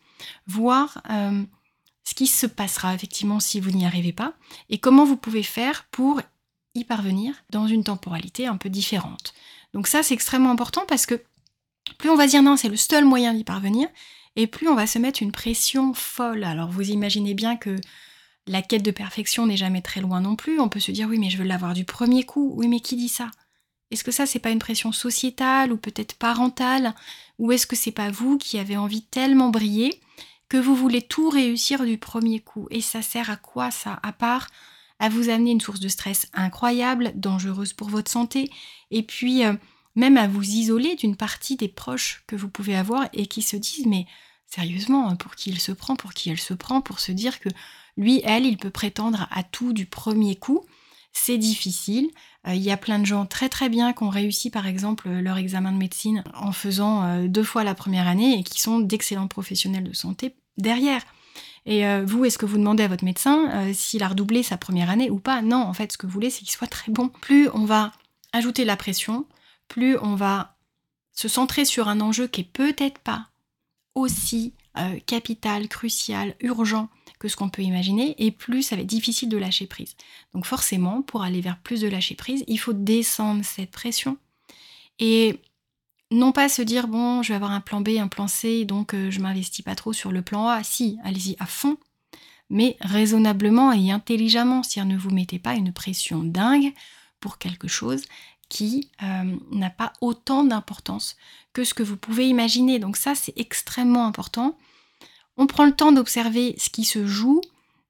Voir 0.46 1.02
euh, 1.10 1.44
ce 2.02 2.14
qui 2.14 2.26
se 2.26 2.46
passera 2.46 2.94
effectivement 2.94 3.40
si 3.40 3.60
vous 3.60 3.70
n'y 3.70 3.86
arrivez 3.86 4.12
pas 4.12 4.34
et 4.70 4.78
comment 4.78 5.04
vous 5.04 5.16
pouvez 5.16 5.42
faire 5.42 5.84
pour 5.90 6.20
y 6.74 6.84
parvenir 6.84 7.34
dans 7.50 7.66
une 7.66 7.84
temporalité 7.84 8.46
un 8.46 8.56
peu 8.56 8.70
différente. 8.70 9.34
Donc 9.74 9.86
ça, 9.88 10.02
c'est 10.02 10.14
extrêmement 10.14 10.50
important 10.50 10.84
parce 10.88 11.04
que 11.04 11.20
plus 11.98 12.08
on 12.08 12.16
va 12.16 12.26
dire 12.26 12.42
non, 12.42 12.56
c'est 12.56 12.68
le 12.68 12.76
seul 12.76 13.04
moyen 13.04 13.34
d'y 13.34 13.44
parvenir, 13.44 13.88
et 14.36 14.46
plus 14.46 14.68
on 14.68 14.74
va 14.74 14.86
se 14.86 14.98
mettre 14.98 15.22
une 15.22 15.32
pression 15.32 15.92
folle. 15.92 16.44
Alors 16.44 16.70
vous 16.70 16.90
imaginez 16.90 17.34
bien 17.34 17.56
que 17.56 17.76
la 18.46 18.62
quête 18.62 18.82
de 18.82 18.90
perfection 18.90 19.46
n'est 19.46 19.56
jamais 19.56 19.82
très 19.82 20.00
loin 20.00 20.20
non 20.20 20.36
plus. 20.36 20.60
On 20.60 20.68
peut 20.68 20.80
se 20.80 20.92
dire 20.92 21.08
oui, 21.08 21.18
mais 21.18 21.30
je 21.30 21.38
veux 21.38 21.44
l'avoir 21.44 21.74
du 21.74 21.84
premier 21.84 22.24
coup. 22.24 22.54
Oui, 22.56 22.68
mais 22.68 22.80
qui 22.80 22.96
dit 22.96 23.08
ça? 23.08 23.30
Est-ce 23.90 24.04
que 24.04 24.10
ça, 24.10 24.26
c'est 24.26 24.38
pas 24.38 24.50
une 24.50 24.58
pression 24.58 24.92
sociétale 24.92 25.72
ou 25.72 25.76
peut-être 25.76 26.14
parentale? 26.14 26.94
Ou 27.38 27.52
est-ce 27.52 27.66
que 27.66 27.76
c'est 27.76 27.92
pas 27.92 28.10
vous 28.10 28.38
qui 28.38 28.58
avez 28.58 28.76
envie 28.76 29.02
tellement 29.02 29.50
briller 29.50 30.00
que 30.48 30.56
vous 30.56 30.74
voulez 30.74 31.02
tout 31.02 31.28
réussir 31.30 31.84
du 31.84 31.98
premier 31.98 32.40
coup? 32.40 32.66
Et 32.70 32.80
ça 32.80 33.02
sert 33.02 33.30
à 33.30 33.36
quoi 33.36 33.70
ça? 33.70 34.00
À 34.02 34.12
part 34.12 34.48
à 34.98 35.08
vous 35.08 35.28
amener 35.28 35.50
une 35.50 35.60
source 35.60 35.80
de 35.80 35.88
stress 35.88 36.28
incroyable, 36.32 37.12
dangereuse 37.14 37.72
pour 37.72 37.88
votre 37.88 38.10
santé, 38.10 38.50
et 38.90 39.02
puis 39.02 39.44
euh, 39.44 39.54
même 39.96 40.16
à 40.16 40.28
vous 40.28 40.42
isoler 40.42 40.96
d'une 40.96 41.16
partie 41.16 41.56
des 41.56 41.68
proches 41.68 42.22
que 42.26 42.36
vous 42.36 42.48
pouvez 42.48 42.76
avoir 42.76 43.08
et 43.12 43.26
qui 43.26 43.42
se 43.42 43.56
disent 43.56 43.86
mais 43.86 44.06
sérieusement, 44.46 45.08
hein, 45.08 45.16
pour 45.16 45.34
qui 45.34 45.50
il 45.50 45.60
se 45.60 45.72
prend, 45.72 45.96
pour 45.96 46.14
qui 46.14 46.30
elle 46.30 46.40
se 46.40 46.54
prend, 46.54 46.80
pour 46.80 47.00
se 47.00 47.12
dire 47.12 47.40
que 47.40 47.48
lui, 47.96 48.20
elle, 48.24 48.44
il 48.44 48.56
peut 48.56 48.70
prétendre 48.70 49.28
à 49.30 49.42
tout 49.42 49.72
du 49.72 49.86
premier 49.86 50.36
coup. 50.36 50.64
C'est 51.12 51.38
difficile. 51.38 52.10
Euh, 52.46 52.54
il 52.54 52.62
y 52.62 52.72
a 52.72 52.76
plein 52.76 52.98
de 52.98 53.06
gens 53.06 53.24
très 53.24 53.48
très 53.48 53.68
bien 53.68 53.92
qui 53.92 54.02
ont 54.02 54.08
réussi 54.10 54.50
par 54.50 54.66
exemple 54.66 55.08
leur 55.08 55.38
examen 55.38 55.70
de 55.70 55.78
médecine 55.78 56.24
en 56.34 56.50
faisant 56.50 57.04
euh, 57.04 57.28
deux 57.28 57.44
fois 57.44 57.62
la 57.62 57.74
première 57.74 58.08
année 58.08 58.38
et 58.38 58.42
qui 58.42 58.60
sont 58.60 58.80
d'excellents 58.80 59.28
professionnels 59.28 59.84
de 59.84 59.92
santé 59.92 60.34
derrière. 60.58 61.02
Et 61.66 61.86
euh, 61.86 62.04
vous, 62.04 62.24
est-ce 62.24 62.38
que 62.38 62.46
vous 62.46 62.58
demandez 62.58 62.82
à 62.82 62.88
votre 62.88 63.04
médecin 63.04 63.50
euh, 63.50 63.72
s'il 63.72 64.02
a 64.02 64.08
redoublé 64.08 64.42
sa 64.42 64.56
première 64.56 64.90
année 64.90 65.10
ou 65.10 65.18
pas? 65.18 65.42
Non, 65.42 65.62
en 65.62 65.72
fait, 65.72 65.92
ce 65.92 65.98
que 65.98 66.06
vous 66.06 66.12
voulez, 66.12 66.30
c'est 66.30 66.40
qu'il 66.40 66.50
soit 66.50 66.66
très 66.66 66.92
bon. 66.92 67.08
Plus 67.08 67.48
on 67.54 67.64
va 67.64 67.92
ajouter 68.32 68.64
la 68.64 68.76
pression, 68.76 69.26
plus 69.68 69.98
on 69.98 70.14
va 70.14 70.56
se 71.12 71.28
centrer 71.28 71.64
sur 71.64 71.88
un 71.88 72.00
enjeu 72.00 72.26
qui 72.26 72.42
est 72.42 72.52
peut-être 72.52 72.98
pas 72.98 73.28
aussi 73.94 74.52
euh, 74.76 74.98
capital, 75.06 75.68
crucial, 75.68 76.34
urgent 76.40 76.88
que 77.20 77.28
ce 77.28 77.36
qu'on 77.36 77.48
peut 77.48 77.62
imaginer, 77.62 78.14
et 78.18 78.32
plus 78.32 78.62
ça 78.62 78.76
va 78.76 78.82
être 78.82 78.88
difficile 78.88 79.28
de 79.28 79.36
lâcher 79.36 79.66
prise. 79.66 79.94
Donc 80.34 80.46
forcément, 80.46 81.00
pour 81.00 81.22
aller 81.22 81.40
vers 81.40 81.58
plus 81.60 81.80
de 81.80 81.88
lâcher 81.88 82.16
prise, 82.16 82.44
il 82.48 82.58
faut 82.58 82.72
descendre 82.72 83.44
cette 83.44 83.70
pression. 83.70 84.18
Et 84.98 85.40
non 86.10 86.32
pas 86.32 86.48
se 86.48 86.62
dire 86.62 86.88
bon, 86.88 87.22
je 87.22 87.28
vais 87.30 87.34
avoir 87.34 87.50
un 87.50 87.60
plan 87.60 87.80
B, 87.80 87.90
un 87.98 88.08
plan 88.08 88.28
C, 88.28 88.64
donc 88.64 88.94
euh, 88.94 89.10
je 89.10 89.20
m'investis 89.20 89.64
pas 89.64 89.74
trop 89.74 89.92
sur 89.92 90.12
le 90.12 90.22
plan 90.22 90.48
A. 90.48 90.62
Si, 90.62 90.98
allez-y 91.02 91.36
à 91.38 91.46
fond, 91.46 91.76
mais 92.50 92.76
raisonnablement 92.80 93.72
et 93.72 93.90
intelligemment. 93.90 94.62
C'est-à-dire 94.62 94.94
ne 94.94 94.98
vous 94.98 95.10
mettez 95.10 95.38
pas 95.38 95.54
une 95.54 95.72
pression 95.72 96.22
dingue 96.22 96.72
pour 97.20 97.38
quelque 97.38 97.68
chose 97.68 98.04
qui 98.48 98.90
euh, 99.02 99.36
n'a 99.50 99.70
pas 99.70 99.92
autant 100.00 100.44
d'importance 100.44 101.16
que 101.52 101.64
ce 101.64 101.74
que 101.74 101.82
vous 101.82 101.96
pouvez 101.96 102.28
imaginer. 102.28 102.78
Donc 102.78 102.96
ça, 102.96 103.14
c'est 103.14 103.32
extrêmement 103.36 104.06
important. 104.06 104.56
On 105.36 105.46
prend 105.46 105.64
le 105.64 105.74
temps 105.74 105.92
d'observer 105.92 106.54
ce 106.58 106.68
qui 106.68 106.84
se 106.84 107.06
joue 107.06 107.40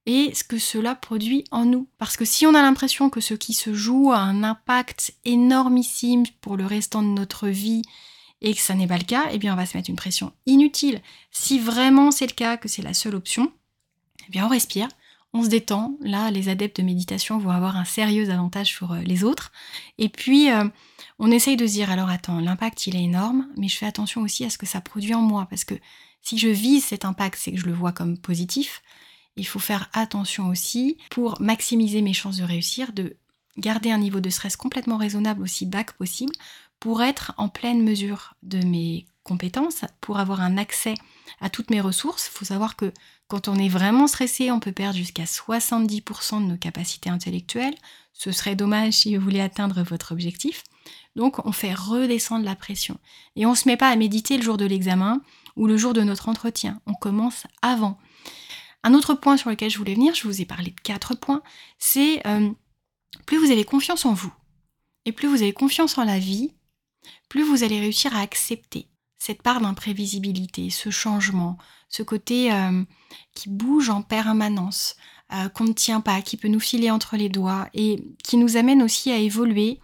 et 0.06 0.34
ce 0.34 0.44
que 0.44 0.58
cela 0.58 0.94
produit 0.94 1.44
en 1.50 1.64
nous. 1.64 1.88
Parce 1.99 2.16
que 2.16 2.25
si 2.25 2.46
on 2.46 2.54
a 2.54 2.62
l'impression 2.62 3.11
que 3.11 3.20
ce 3.20 3.34
qui 3.34 3.54
se 3.54 3.75
joue 3.75 4.12
a 4.12 4.18
un 4.18 4.42
impact 4.42 5.14
énormissime 5.25 6.25
pour 6.40 6.56
le 6.56 6.66
restant 6.66 7.02
de 7.02 7.08
notre 7.08 7.49
vie 7.49 7.82
et 8.40 8.54
que 8.54 8.61
ça 8.61 8.75
n'est 8.75 8.87
pas 8.87 8.99
le 8.99 9.04
cas, 9.04 9.28
eh 9.32 9.38
bien 9.38 9.54
on 9.54 9.56
va 9.56 9.66
se 9.66 9.76
mettre 9.76 9.90
une 9.90 9.96
pression 9.96 10.32
inutile. 10.46 11.00
Si 11.30 11.58
vraiment 11.58 12.11
c'est 12.11 12.26
le 12.26 12.32
cas, 12.32 12.56
que 12.56 12.68
c'est 12.68 12.82
la 12.82 12.94
seule 12.94 13.14
option, 13.14 13.50
eh 14.28 14.30
bien 14.30 14.44
on 14.44 14.50
respire, 14.50 14.88
on 15.34 15.42
se 15.42 15.49
détend. 15.49 15.96
Là, 16.00 16.30
les 16.30 16.49
adeptes 16.49 16.80
de 16.80 16.87
méditation 16.87 17.38
vont 17.38 17.50
avoir 17.50 17.76
un 17.76 17.84
sérieux 17.84 18.30
avantage 18.30 18.68
sur 18.68 18.92
euh, 18.92 19.00
les 19.00 19.25
autres. 19.25 19.50
Et 19.99 20.08
puis, 20.08 20.50
euh, 20.50 20.64
on 21.18 21.30
essaye 21.30 21.56
de 21.56 21.66
se 21.66 21.73
dire, 21.73 21.90
alors 21.90 22.08
attends, 22.08 22.38
l'impact, 22.38 22.87
il 22.87 22.94
est 22.94 23.02
énorme, 23.02 23.49
mais 23.56 23.68
je 23.68 23.76
fais 23.76 23.87
attention 23.87 24.23
aussi 24.23 24.44
à 24.44 24.50
ce 24.50 24.58
que 24.58 24.66
ça 24.66 24.80
produit 24.80 25.12
en 25.12 25.23
moi. 25.23 25.46
Parce 25.50 25.64
que 25.64 25.75
si 26.23 26.38
je 26.38 26.49
vise 26.49 26.84
cet 26.84 27.04
impact, 27.04 27.37
c'est 27.38 27.50
que 27.50 27.58
je 27.58 27.66
le 27.66 27.73
vois 27.73 27.92
comme 27.92 28.16
positif. 28.16 28.80
Il 29.36 29.46
faut 29.46 29.58
faire 29.58 29.88
attention 29.92 30.48
aussi, 30.48 30.96
pour 31.10 31.40
maximiser 31.40 32.02
mes 32.02 32.12
chances 32.12 32.36
de 32.36 32.44
réussir, 32.44 32.92
de 32.92 33.16
garder 33.58 33.90
un 33.90 33.98
niveau 33.98 34.20
de 34.20 34.30
stress 34.30 34.56
complètement 34.56 34.96
raisonnable, 34.96 35.42
aussi 35.42 35.66
bas 35.66 35.84
que 35.84 35.94
possible, 35.94 36.34
pour 36.80 37.02
être 37.02 37.32
en 37.36 37.48
pleine 37.48 37.82
mesure 37.82 38.34
de 38.42 38.58
mes 38.58 39.06
compétences, 39.22 39.84
pour 40.00 40.18
avoir 40.18 40.40
un 40.40 40.58
accès 40.58 40.94
à 41.40 41.50
toutes 41.50 41.70
mes 41.70 41.80
ressources. 41.80 42.30
Il 42.32 42.36
faut 42.38 42.44
savoir 42.44 42.76
que 42.76 42.92
quand 43.26 43.48
on 43.48 43.56
est 43.56 43.68
vraiment 43.68 44.06
stressé, 44.06 44.50
on 44.50 44.60
peut 44.60 44.72
perdre 44.72 44.98
jusqu'à 44.98 45.24
70% 45.24 46.42
de 46.42 46.46
nos 46.46 46.56
capacités 46.56 47.10
intellectuelles. 47.10 47.74
Ce 48.12 48.32
serait 48.32 48.54
dommage 48.54 48.92
si 48.92 49.16
vous 49.16 49.24
voulez 49.24 49.40
atteindre 49.40 49.82
votre 49.82 50.12
objectif. 50.12 50.62
Donc 51.16 51.44
on 51.46 51.52
fait 51.52 51.74
redescendre 51.74 52.44
la 52.44 52.54
pression. 52.54 52.98
Et 53.36 53.46
on 53.46 53.52
ne 53.52 53.56
se 53.56 53.68
met 53.68 53.76
pas 53.76 53.88
à 53.88 53.96
méditer 53.96 54.36
le 54.36 54.42
jour 54.42 54.56
de 54.56 54.66
l'examen 54.66 55.20
ou 55.56 55.66
le 55.66 55.76
jour 55.76 55.94
de 55.94 56.02
notre 56.02 56.28
entretien. 56.28 56.80
On 56.86 56.94
commence 56.94 57.44
avant. 57.62 57.98
Un 58.84 58.94
autre 58.94 59.14
point 59.14 59.36
sur 59.36 59.50
lequel 59.50 59.70
je 59.70 59.78
voulais 59.78 59.94
venir, 59.94 60.14
je 60.14 60.28
vous 60.28 60.42
ai 60.42 60.44
parlé 60.44 60.70
de 60.70 60.80
quatre 60.80 61.14
points, 61.14 61.42
c'est 61.78 62.24
euh, 62.26 62.50
plus 63.26 63.38
vous 63.38 63.50
avez 63.50 63.64
confiance 63.64 64.04
en 64.04 64.12
vous 64.12 64.32
et 65.06 65.12
plus 65.12 65.26
vous 65.26 65.42
avez 65.42 65.54
confiance 65.54 65.98
en 65.98 66.04
la 66.04 66.18
vie, 66.18 66.52
plus 67.28 67.42
vous 67.42 67.64
allez 67.64 67.80
réussir 67.80 68.14
à 68.14 68.20
accepter 68.20 68.88
cette 69.18 69.42
part 69.42 69.62
d'imprévisibilité, 69.62 70.68
ce 70.68 70.90
changement, 70.90 71.56
ce 71.88 72.02
côté 72.02 72.52
euh, 72.52 72.84
qui 73.34 73.48
bouge 73.48 73.88
en 73.88 74.02
permanence, 74.02 74.96
euh, 75.32 75.48
qu'on 75.48 75.64
ne 75.64 75.72
tient 75.72 76.02
pas, 76.02 76.20
qui 76.20 76.36
peut 76.36 76.48
nous 76.48 76.60
filer 76.60 76.90
entre 76.90 77.16
les 77.16 77.30
doigts 77.30 77.68
et 77.72 78.04
qui 78.22 78.36
nous 78.36 78.58
amène 78.58 78.82
aussi 78.82 79.10
à 79.10 79.16
évoluer, 79.16 79.80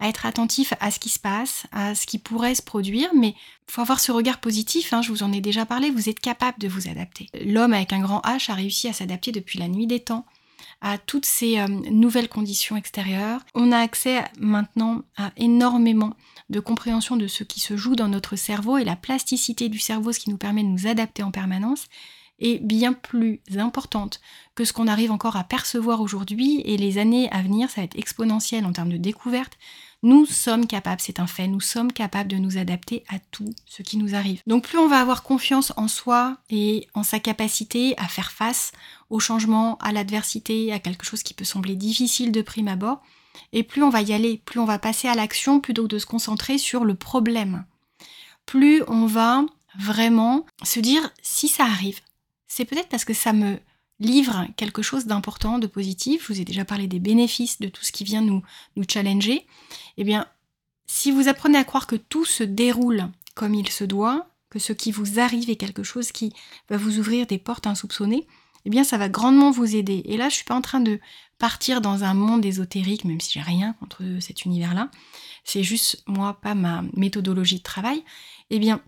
à 0.00 0.08
être 0.08 0.26
attentif 0.26 0.74
à 0.80 0.90
ce 0.90 0.98
qui 0.98 1.08
se 1.08 1.18
passe, 1.18 1.66
à 1.72 1.94
ce 1.94 2.06
qui 2.06 2.18
pourrait 2.18 2.54
se 2.54 2.62
produire, 2.62 3.10
mais 3.14 3.28
il 3.68 3.72
faut 3.72 3.80
avoir 3.80 4.00
ce 4.00 4.12
regard 4.12 4.40
positif, 4.40 4.92
hein, 4.92 5.02
je 5.02 5.10
vous 5.10 5.22
en 5.22 5.32
ai 5.32 5.40
déjà 5.40 5.64
parlé, 5.66 5.90
vous 5.90 6.08
êtes 6.08 6.20
capable 6.20 6.58
de 6.58 6.68
vous 6.68 6.88
adapter. 6.88 7.28
L'homme 7.44 7.72
avec 7.72 7.92
un 7.92 8.00
grand 8.00 8.20
H 8.20 8.50
a 8.50 8.54
réussi 8.54 8.88
à 8.88 8.92
s'adapter 8.92 9.32
depuis 9.32 9.58
la 9.58 9.68
nuit 9.68 9.86
des 9.86 10.00
temps 10.00 10.26
à 10.80 10.98
toutes 10.98 11.24
ces 11.24 11.58
euh, 11.58 11.66
nouvelles 11.66 12.28
conditions 12.28 12.76
extérieures. 12.76 13.40
On 13.54 13.72
a 13.72 13.78
accès 13.78 14.22
maintenant 14.38 15.02
à 15.16 15.32
énormément 15.36 16.14
de 16.50 16.60
compréhension 16.60 17.16
de 17.16 17.26
ce 17.26 17.44
qui 17.44 17.60
se 17.60 17.76
joue 17.76 17.96
dans 17.96 18.08
notre 18.08 18.36
cerveau 18.36 18.76
et 18.76 18.84
la 18.84 18.96
plasticité 18.96 19.68
du 19.68 19.78
cerveau, 19.78 20.12
ce 20.12 20.20
qui 20.20 20.30
nous 20.30 20.36
permet 20.36 20.62
de 20.62 20.68
nous 20.68 20.86
adapter 20.86 21.22
en 21.22 21.30
permanence, 21.30 21.86
est 22.38 22.58
bien 22.58 22.92
plus 22.92 23.40
importante 23.56 24.20
que 24.54 24.64
ce 24.64 24.72
qu'on 24.72 24.86
arrive 24.86 25.10
encore 25.10 25.36
à 25.36 25.44
percevoir 25.44 26.00
aujourd'hui 26.00 26.60
et 26.64 26.76
les 26.76 26.98
années 26.98 27.28
à 27.32 27.42
venir, 27.42 27.70
ça 27.70 27.80
va 27.80 27.84
être 27.84 27.98
exponentiel 27.98 28.64
en 28.64 28.72
termes 28.72 28.92
de 28.92 28.96
découverte. 28.96 29.58
Nous 30.02 30.26
sommes 30.26 30.66
capables, 30.66 31.00
c'est 31.00 31.18
un 31.18 31.26
fait, 31.26 31.48
nous 31.48 31.60
sommes 31.60 31.90
capables 31.92 32.30
de 32.30 32.36
nous 32.36 32.58
adapter 32.58 33.04
à 33.08 33.18
tout 33.30 33.52
ce 33.64 33.82
qui 33.82 33.96
nous 33.96 34.14
arrive. 34.14 34.42
Donc 34.46 34.64
plus 34.64 34.78
on 34.78 34.86
va 34.86 35.00
avoir 35.00 35.22
confiance 35.22 35.72
en 35.76 35.88
soi 35.88 36.36
et 36.50 36.88
en 36.94 37.02
sa 37.02 37.18
capacité 37.18 37.94
à 37.96 38.06
faire 38.06 38.30
face 38.30 38.72
au 39.08 39.18
changement, 39.18 39.78
à 39.78 39.92
l'adversité, 39.92 40.72
à 40.72 40.78
quelque 40.78 41.06
chose 41.06 41.22
qui 41.22 41.34
peut 41.34 41.44
sembler 41.44 41.74
difficile 41.74 42.32
de 42.32 42.42
prime 42.42 42.68
abord, 42.68 43.00
et 43.52 43.62
plus 43.62 43.82
on 43.82 43.90
va 43.90 44.02
y 44.02 44.12
aller, 44.12 44.42
plus 44.44 44.60
on 44.60 44.66
va 44.66 44.78
passer 44.78 45.08
à 45.08 45.14
l'action 45.14 45.58
plutôt 45.58 45.84
que 45.84 45.94
de 45.94 45.98
se 45.98 46.06
concentrer 46.06 46.58
sur 46.58 46.84
le 46.84 46.94
problème. 46.94 47.64
Plus 48.46 48.82
on 48.88 49.06
va 49.06 49.44
vraiment 49.78 50.44
se 50.62 50.80
dire 50.80 51.10
si 51.22 51.48
ça 51.48 51.64
arrive, 51.64 52.00
c'est 52.46 52.64
peut-être 52.64 52.88
parce 52.88 53.04
que 53.04 53.14
ça 53.14 53.32
me 53.32 53.58
livre 54.00 54.46
quelque 54.56 54.82
chose 54.82 55.06
d'important, 55.06 55.58
de 55.58 55.66
positif. 55.66 56.22
Je 56.22 56.32
vous 56.32 56.40
ai 56.40 56.44
déjà 56.44 56.64
parlé 56.64 56.86
des 56.86 56.98
bénéfices 56.98 57.60
de 57.60 57.68
tout 57.68 57.84
ce 57.84 57.92
qui 57.92 58.04
vient 58.04 58.22
nous, 58.22 58.42
nous 58.76 58.84
challenger. 58.88 59.46
Eh 59.96 60.04
bien, 60.04 60.26
si 60.86 61.10
vous 61.10 61.28
apprenez 61.28 61.58
à 61.58 61.64
croire 61.64 61.86
que 61.86 61.96
tout 61.96 62.24
se 62.24 62.44
déroule 62.44 63.08
comme 63.34 63.54
il 63.54 63.68
se 63.68 63.84
doit, 63.84 64.28
que 64.50 64.58
ce 64.58 64.72
qui 64.72 64.92
vous 64.92 65.18
arrive 65.18 65.50
est 65.50 65.56
quelque 65.56 65.82
chose 65.82 66.12
qui 66.12 66.32
va 66.68 66.76
vous 66.76 66.98
ouvrir 66.98 67.26
des 67.26 67.38
portes 67.38 67.66
insoupçonnées, 67.66 68.26
eh 68.64 68.70
bien 68.70 68.84
ça 68.84 68.96
va 68.96 69.08
grandement 69.08 69.50
vous 69.50 69.76
aider. 69.76 70.02
Et 70.06 70.16
là, 70.16 70.28
je 70.28 70.36
suis 70.36 70.44
pas 70.44 70.54
en 70.54 70.62
train 70.62 70.80
de 70.80 71.00
partir 71.38 71.80
dans 71.80 72.04
un 72.04 72.14
monde 72.14 72.44
ésotérique, 72.44 73.04
même 73.04 73.20
si 73.20 73.32
j'ai 73.32 73.40
rien 73.40 73.74
contre 73.74 74.02
cet 74.20 74.44
univers-là. 74.44 74.90
C'est 75.44 75.62
juste 75.62 76.02
moi, 76.06 76.38
pas 76.40 76.54
ma 76.54 76.82
méthodologie 76.94 77.58
de 77.58 77.62
travail. 77.62 78.02
Eh 78.50 78.58
bien, 78.58 78.80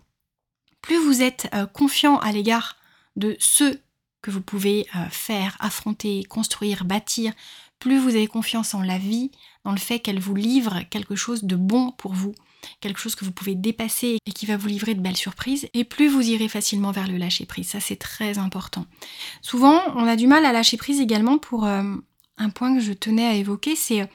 plus 0.81 0.97
vous 0.97 1.21
êtes 1.21 1.49
euh, 1.53 1.65
confiant 1.65 2.17
à 2.19 2.31
l'égard 2.31 2.77
de 3.15 3.35
ce 3.39 3.79
vous 4.31 4.41
pouvez 4.41 4.87
euh, 4.95 5.05
faire, 5.09 5.57
affronter, 5.59 6.23
construire, 6.23 6.85
bâtir, 6.85 7.33
plus 7.79 7.99
vous 7.99 8.09
avez 8.09 8.27
confiance 8.27 8.73
en 8.73 8.81
la 8.81 8.97
vie, 8.97 9.31
dans 9.63 9.71
le 9.71 9.77
fait 9.77 9.99
qu'elle 9.99 10.19
vous 10.19 10.35
livre 10.35 10.81
quelque 10.89 11.15
chose 11.15 11.43
de 11.43 11.55
bon 11.55 11.91
pour 11.91 12.13
vous, 12.13 12.33
quelque 12.81 12.99
chose 12.99 13.15
que 13.15 13.25
vous 13.25 13.31
pouvez 13.31 13.55
dépasser 13.55 14.17
et 14.25 14.31
qui 14.31 14.45
va 14.45 14.57
vous 14.57 14.67
livrer 14.67 14.95
de 14.95 15.01
belles 15.01 15.17
surprises, 15.17 15.67
et 15.73 15.83
plus 15.83 16.07
vous 16.07 16.27
irez 16.27 16.47
facilement 16.47 16.91
vers 16.91 17.07
le 17.07 17.17
lâcher 17.17 17.45
prise. 17.45 17.69
Ça, 17.69 17.79
c'est 17.79 17.97
très 17.97 18.37
important. 18.37 18.85
Souvent, 19.41 19.81
on 19.95 20.07
a 20.07 20.15
du 20.15 20.27
mal 20.27 20.45
à 20.45 20.51
lâcher 20.51 20.77
prise 20.77 20.99
également 20.99 21.37
pour 21.37 21.65
euh, 21.65 21.83
un 22.37 22.49
point 22.49 22.73
que 22.75 22.81
je 22.81 22.93
tenais 22.93 23.27
à 23.27 23.33
évoquer, 23.33 23.75
c'est 23.75 24.01
euh, 24.01 24.07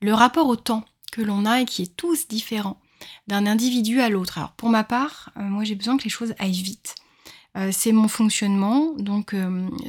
le 0.00 0.14
rapport 0.14 0.48
au 0.48 0.56
temps 0.56 0.84
que 1.10 1.20
l'on 1.20 1.44
a 1.44 1.60
et 1.60 1.64
qui 1.64 1.82
est 1.82 1.96
tous 1.96 2.28
différent 2.28 2.80
d'un 3.26 3.46
individu 3.46 4.00
à 4.00 4.08
l'autre. 4.08 4.38
Alors, 4.38 4.52
pour 4.52 4.70
ma 4.70 4.84
part, 4.84 5.30
moi, 5.36 5.64
j'ai 5.64 5.74
besoin 5.74 5.96
que 5.96 6.04
les 6.04 6.10
choses 6.10 6.34
aillent 6.38 6.62
vite. 6.62 6.94
C'est 7.70 7.92
mon 7.92 8.08
fonctionnement, 8.08 8.94
donc 8.96 9.34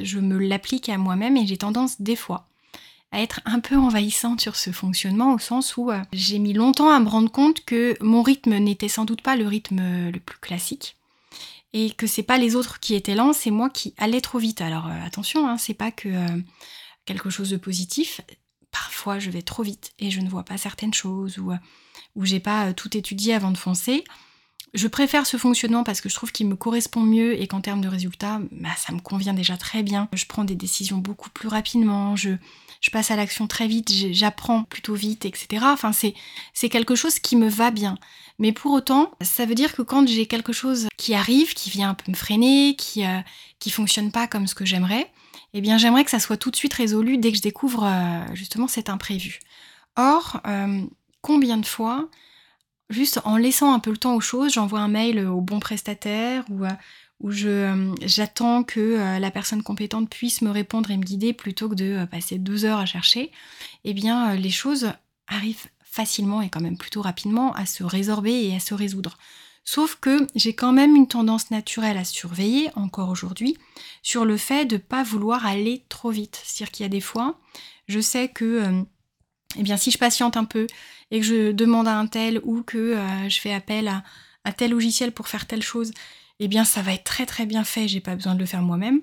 je 0.02 0.20
me 0.20 0.38
l'applique 0.38 0.90
à 0.90 0.98
moi-même 0.98 1.38
et 1.38 1.48
j'ai 1.48 1.58
tendance 1.58 2.02
des 2.02 2.16
fois 2.16 2.48
à 3.14 3.22
être 3.22 3.40
un 3.46 3.60
peu 3.60 3.78
envahissante 3.78 4.42
sur 4.42 4.56
ce 4.56 4.72
fonctionnement 4.72 5.36
au 5.36 5.40
sens 5.40 5.78
où 5.78 5.92
euh, 5.92 6.02
j'ai 6.12 6.40
mis 6.40 6.52
longtemps 6.52 6.90
à 6.90 7.00
me 7.00 7.08
rendre 7.08 7.32
compte 7.32 7.64
que 7.64 7.96
mon 8.02 8.24
rythme 8.24 8.58
n'était 8.58 8.88
sans 8.88 9.06
doute 9.06 9.22
pas 9.22 9.36
le 9.36 9.48
rythme 9.48 9.80
euh, 9.80 10.12
le 10.12 10.20
plus 10.20 10.40
classique 10.40 10.98
et 11.74 11.92
que 11.92 12.08
c'est 12.08 12.24
pas 12.24 12.40
les 12.40 12.56
autres 12.56 12.80
qui 12.80 12.96
étaient 12.96 13.14
lents, 13.14 13.32
c'est 13.32 13.52
moi 13.52 13.70
qui 13.70 13.94
allais 14.00 14.20
trop 14.20 14.40
vite. 14.40 14.62
Alors 14.62 14.88
euh, 14.88 15.06
attention, 15.06 15.48
hein, 15.48 15.60
c'est 15.60 15.76
pas 15.76 15.92
que 15.92 16.10
quelque 17.06 17.30
chose 17.30 17.52
de 17.52 17.58
positif. 17.58 18.22
Parfois, 18.72 19.20
je 19.20 19.30
vais 19.30 19.44
trop 19.44 19.62
vite 19.62 19.94
et 20.00 20.10
je 20.10 20.20
ne 20.20 20.30
vois 20.30 20.44
pas 20.44 20.58
certaines 20.58 20.94
choses 20.94 21.38
ou 21.38 21.52
où 22.16 22.26
j'ai 22.26 22.40
pas 22.40 22.74
tout 22.74 22.96
étudié 22.98 23.36
avant 23.36 23.52
de 23.52 23.58
foncer. 23.58 24.04
Je 24.74 24.88
préfère 24.88 25.28
ce 25.28 25.38
fonctionnement 25.38 25.84
parce 25.84 26.02
que 26.02 26.10
je 26.10 26.16
trouve 26.16 26.32
qu'il 26.32 26.48
me 26.48 26.56
correspond 26.56 27.02
mieux 27.02 27.40
et 27.40 27.46
qu'en 27.46 27.62
termes 27.62 27.82
de 27.82 27.88
résultats, 27.88 28.42
bah, 28.52 28.70
ça 28.76 28.92
me 28.92 29.00
convient 29.00 29.34
déjà 29.34 29.56
très 29.56 29.84
bien. 29.84 30.10
Je 30.14 30.26
prends 30.26 30.44
des 30.44 30.56
décisions 30.56 30.98
beaucoup 30.98 31.30
plus 31.30 31.48
rapidement, 31.48 32.16
je, 32.16 32.32
passe 32.92 33.12
à 33.12 33.16
l'action 33.16 33.48
très 33.48 33.68
vite, 33.68 33.92
j'apprends 34.12 34.64
plutôt 34.64 34.96
vite, 34.96 35.26
etc. 35.26 35.66
Enfin, 35.68 35.94
c'est, 35.94 36.16
c'est 36.54 36.70
quelque 36.70 36.96
chose 36.96 37.20
qui 37.20 37.36
me 37.36 37.48
va 37.48 37.70
bien. 37.70 37.98
Mais 38.40 38.52
pour 38.52 38.72
autant, 38.72 39.12
ça 39.22 39.46
veut 39.46 39.56
dire 39.56 39.74
que 39.74 39.84
quand 39.84 40.08
j'ai 40.08 40.26
quelque 40.26 40.54
chose 40.54 40.88
qui 40.98 41.14
arrive, 41.14 41.54
qui 41.54 41.70
vient 41.70 41.92
un 41.92 41.94
peu 41.94 42.12
me 42.12 42.18
freiner, 42.18 42.76
qui, 42.76 43.06
euh, 43.06 43.20
qui 43.60 43.70
fonctionne 43.70 44.12
pas 44.12 44.28
comme 44.28 44.48
ce 44.48 44.56
que 44.56 44.66
j'aimerais, 44.66 45.12
eh 45.54 45.62
bien, 45.62 45.78
j'aimerais 45.78 46.04
que 46.04 46.12
ça 46.12 46.20
soit 46.20 46.38
tout 46.38 46.50
de 46.50 46.56
suite 46.56 46.74
résolu 46.74 47.18
dès 47.18 47.32
que 47.32 47.38
je 47.38 47.44
découvre 47.44 47.84
euh, 47.86 48.36
justement 48.36 48.68
cet 48.68 48.90
imprévu. 48.90 49.40
Or, 49.96 50.42
euh, 50.48 50.82
combien 51.22 51.58
de 51.58 51.66
fois, 51.66 52.10
juste 52.94 53.20
en 53.26 53.38
laissant 53.38 53.74
un 53.74 53.80
peu 53.80 53.92
le 53.92 53.98
temps 53.98 54.16
aux 54.16 54.22
choses, 54.22 54.54
j'envoie 54.54 54.80
un 54.80 54.88
mail 54.88 55.20
au 55.28 55.42
bon 55.42 55.60
prestataire 55.60 56.46
ou, 56.50 56.66
où 57.24 57.32
je, 57.32 57.48
euh, 57.48 57.96
j'attends 58.02 58.64
que 58.64 58.80
euh, 58.80 59.18
la 59.18 59.32
personne 59.32 59.64
compétente 59.64 60.10
puisse 60.10 60.42
me 60.42 60.52
répondre 60.52 60.92
et 60.92 60.98
me 60.98 61.04
guider 61.04 61.34
plutôt 61.34 61.70
que 61.70 61.76
de 61.76 61.86
euh, 61.86 62.06
passer 62.06 62.38
deux 62.38 62.66
heures 62.66 62.80
à 62.80 62.86
chercher, 62.86 63.32
eh 63.86 63.94
bien 63.94 64.36
les 64.36 64.52
choses 64.52 64.92
arrivent 65.28 65.68
facilement 65.84 66.42
et 66.42 66.50
quand 66.50 66.62
même 66.62 66.78
plutôt 66.78 67.02
rapidement 67.02 67.54
à 67.54 67.66
se 67.66 67.84
résorber 67.84 68.48
et 68.48 68.56
à 68.56 68.60
se 68.60 68.74
résoudre. 68.74 69.18
Sauf 69.64 69.96
que 69.96 70.28
j'ai 70.36 70.54
quand 70.54 70.74
même 70.74 70.96
une 70.96 71.08
tendance 71.08 71.50
naturelle 71.50 71.98
à 71.98 72.04
surveiller, 72.04 72.70
encore 72.76 73.10
aujourd'hui, 73.10 73.58
sur 74.02 74.26
le 74.26 74.36
fait 74.36 74.66
de 74.66 74.76
ne 74.76 74.82
pas 74.82 75.04
vouloir 75.04 75.46
aller 75.46 75.86
trop 75.88 76.10
vite. 76.10 76.42
C'est-à-dire 76.44 76.72
qu'il 76.72 76.84
y 76.84 76.88
a 76.88 76.90
des 76.90 77.00
fois, 77.00 77.40
je 77.88 78.02
sais 78.02 78.28
que 78.28 78.84
eh 79.58 79.64
bien, 79.64 79.78
si 79.78 79.92
je 79.92 79.98
patiente 79.98 80.38
un 80.38 80.46
peu 80.46 80.68
et 81.12 81.20
que 81.20 81.26
je 81.26 81.52
demande 81.52 81.88
à 81.88 81.98
un 81.98 82.08
tel 82.08 82.40
ou 82.44 82.64
que 82.64 82.98
je 83.28 83.40
fais 83.40 83.54
appel 83.54 83.88
à, 84.44 84.52
tel 84.52 84.72
logiciel 84.72 85.12
pour 85.12 85.28
faire 85.28 85.46
telle 85.46 85.62
chose, 85.62 85.92
eh 86.40 86.48
bien 86.48 86.66
ça 86.66 86.82
va 86.82 86.94
être 86.94 87.04
très 87.04 87.26
très 87.26 87.46
bien 87.46 87.64
fait, 87.64 87.88
j'ai 87.88 88.00
pas 88.00 88.16
besoin 88.16 88.34
de 88.36 88.40
le 88.40 88.46
faire 88.46 88.62
moi-même, 88.62 89.00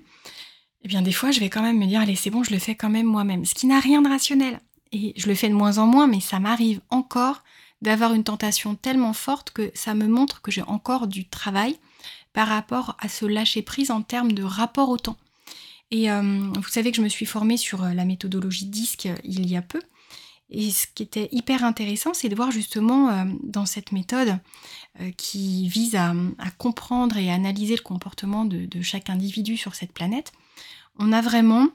eh 0.83 0.87
bien 0.87 1.01
des 1.01 1.13
fois 1.13 1.31
je 1.31 1.39
vais 1.39 1.49
quand 1.49 1.61
même 1.61 1.79
me 1.79 1.85
dire 1.85 2.01
allez 2.01 2.15
c'est 2.15 2.29
bon, 2.29 2.43
je 2.43 2.51
le 2.51 2.59
fais 2.59 2.75
quand 2.75 2.89
même 2.89 3.05
moi-même, 3.05 3.45
ce 3.45 3.55
qui 3.55 3.67
n'a 3.67 3.79
rien 3.79 4.01
de 4.01 4.09
rationnel. 4.09 4.59
Et 4.91 5.13
je 5.15 5.27
le 5.27 5.35
fais 5.35 5.49
de 5.49 5.53
moins 5.53 5.77
en 5.77 5.87
moins, 5.87 6.07
mais 6.07 6.19
ça 6.19 6.39
m'arrive 6.39 6.81
encore 6.89 7.43
d'avoir 7.81 8.13
une 8.13 8.23
tentation 8.23 8.75
tellement 8.75 9.13
forte 9.13 9.51
que 9.51 9.71
ça 9.73 9.93
me 9.93 10.07
montre 10.07 10.41
que 10.41 10.51
j'ai 10.51 10.61
encore 10.63 11.07
du 11.07 11.27
travail 11.27 11.77
par 12.33 12.47
rapport 12.47 12.95
à 12.99 13.09
ce 13.09 13.25
lâcher 13.25 13.61
prise 13.61 13.91
en 13.91 14.01
termes 14.01 14.31
de 14.31 14.43
rapport 14.43 14.89
au 14.89 14.97
temps. 14.97 15.17
Et 15.89 16.09
euh, 16.09 16.21
vous 16.21 16.69
savez 16.69 16.91
que 16.91 16.97
je 16.97 17.01
me 17.01 17.09
suis 17.09 17.25
formée 17.25 17.57
sur 17.57 17.83
euh, 17.83 17.93
la 17.93 18.05
méthodologie 18.05 18.65
DISC 18.65 19.07
euh, 19.07 19.15
il 19.23 19.49
y 19.49 19.57
a 19.57 19.61
peu. 19.61 19.81
Et 20.51 20.69
ce 20.69 20.85
qui 20.93 21.03
était 21.03 21.29
hyper 21.31 21.63
intéressant, 21.63 22.13
c'est 22.13 22.29
de 22.29 22.35
voir 22.35 22.51
justement 22.51 23.25
dans 23.41 23.65
cette 23.65 23.93
méthode 23.93 24.37
euh, 24.99 25.09
qui 25.15 25.69
vise 25.69 25.95
à, 25.95 26.13
comprendre 26.57 27.15
et 27.15 27.31
analyser 27.31 27.77
le 27.77 27.81
comportement 27.81 28.43
de, 28.43 28.81
chaque 28.81 29.09
individu 29.09 29.55
sur 29.55 29.73
cette 29.73 29.93
planète, 29.93 30.33
on 30.99 31.13
a 31.13 31.21
vraiment 31.21 31.69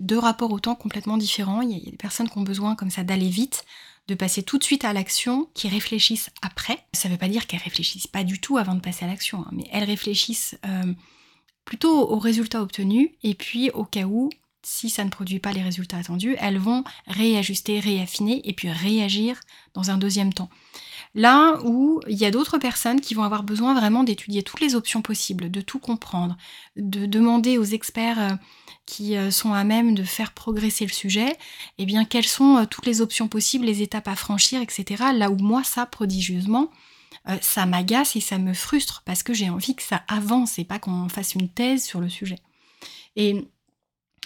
deux 0.00 0.18
rapports 0.18 0.50
au 0.50 0.58
temps 0.58 0.74
complètement 0.74 1.16
différents. 1.16 1.62
Il 1.62 1.78
y 1.78 1.86
a 1.86 1.90
des 1.92 1.96
personnes 1.96 2.28
qui 2.28 2.36
ont 2.36 2.42
besoin 2.42 2.74
comme 2.74 2.90
ça 2.90 3.04
d'aller 3.04 3.28
vite, 3.28 3.64
de 4.08 4.16
passer 4.16 4.42
tout 4.42 4.58
de 4.58 4.64
suite 4.64 4.84
à 4.84 4.92
l'action, 4.92 5.48
qui 5.54 5.68
réfléchissent 5.68 6.30
après. 6.42 6.84
Ça 6.92 7.08
ne 7.08 7.14
veut 7.14 7.18
pas 7.18 7.28
dire 7.28 7.46
qu'elles 7.46 7.62
réfléchissent 7.62 8.08
pas 8.08 8.24
du 8.24 8.40
tout 8.40 8.58
avant 8.58 8.74
de 8.74 8.80
passer 8.80 9.04
à 9.04 9.08
l'action, 9.08 9.42
hein, 9.42 9.50
mais 9.52 9.68
elles 9.70 9.84
réfléchissent 9.84 10.58
euh, 10.66 10.92
plutôt 11.64 12.10
aux 12.10 12.18
résultats 12.18 12.62
obtenus, 12.62 13.10
et 13.22 13.34
puis 13.34 13.70
au 13.70 13.84
cas 13.84 14.06
où, 14.06 14.28
si 14.64 14.90
ça 14.90 15.04
ne 15.04 15.10
produit 15.10 15.38
pas 15.38 15.52
les 15.52 15.62
résultats 15.62 15.98
attendus, 15.98 16.36
elles 16.38 16.58
vont 16.58 16.84
réajuster, 17.06 17.80
réaffiner, 17.80 18.40
et 18.48 18.52
puis 18.52 18.70
réagir 18.70 19.38
dans 19.74 19.90
un 19.90 19.98
deuxième 19.98 20.32
temps. 20.32 20.50
Là 21.14 21.60
où 21.64 22.00
il 22.08 22.16
y 22.16 22.24
a 22.24 22.32
d'autres 22.32 22.58
personnes 22.58 23.00
qui 23.00 23.14
vont 23.14 23.22
avoir 23.22 23.44
besoin 23.44 23.74
vraiment 23.74 24.02
d'étudier 24.02 24.42
toutes 24.42 24.60
les 24.60 24.74
options 24.74 25.00
possibles, 25.00 25.50
de 25.50 25.60
tout 25.60 25.78
comprendre, 25.78 26.36
de 26.76 27.06
demander 27.06 27.56
aux 27.56 27.64
experts 27.64 28.18
euh, 28.18 28.34
qui 28.84 29.16
euh, 29.16 29.30
sont 29.30 29.54
à 29.54 29.62
même 29.62 29.94
de 29.94 30.02
faire 30.02 30.32
progresser 30.32 30.84
le 30.84 30.92
sujet, 30.92 31.36
eh 31.78 31.86
bien 31.86 32.04
quelles 32.04 32.26
sont 32.26 32.56
euh, 32.56 32.64
toutes 32.68 32.86
les 32.86 33.00
options 33.00 33.28
possibles, 33.28 33.64
les 33.64 33.80
étapes 33.80 34.08
à 34.08 34.16
franchir, 34.16 34.60
etc. 34.60 35.04
Là 35.14 35.30
où 35.30 35.36
moi, 35.36 35.62
ça, 35.62 35.86
prodigieusement, 35.86 36.70
ça 37.40 37.64
m'agace 37.64 38.16
et 38.16 38.20
ça 38.20 38.36
me 38.36 38.52
frustre 38.52 39.02
parce 39.06 39.22
que 39.22 39.32
j'ai 39.32 39.48
envie 39.48 39.74
que 39.74 39.82
ça 39.82 40.02
avance 40.08 40.58
et 40.58 40.64
pas 40.64 40.78
qu'on 40.78 41.08
fasse 41.08 41.34
une 41.34 41.48
thèse 41.48 41.82
sur 41.82 42.00
le 42.00 42.10
sujet. 42.10 42.38
Et 43.16 43.48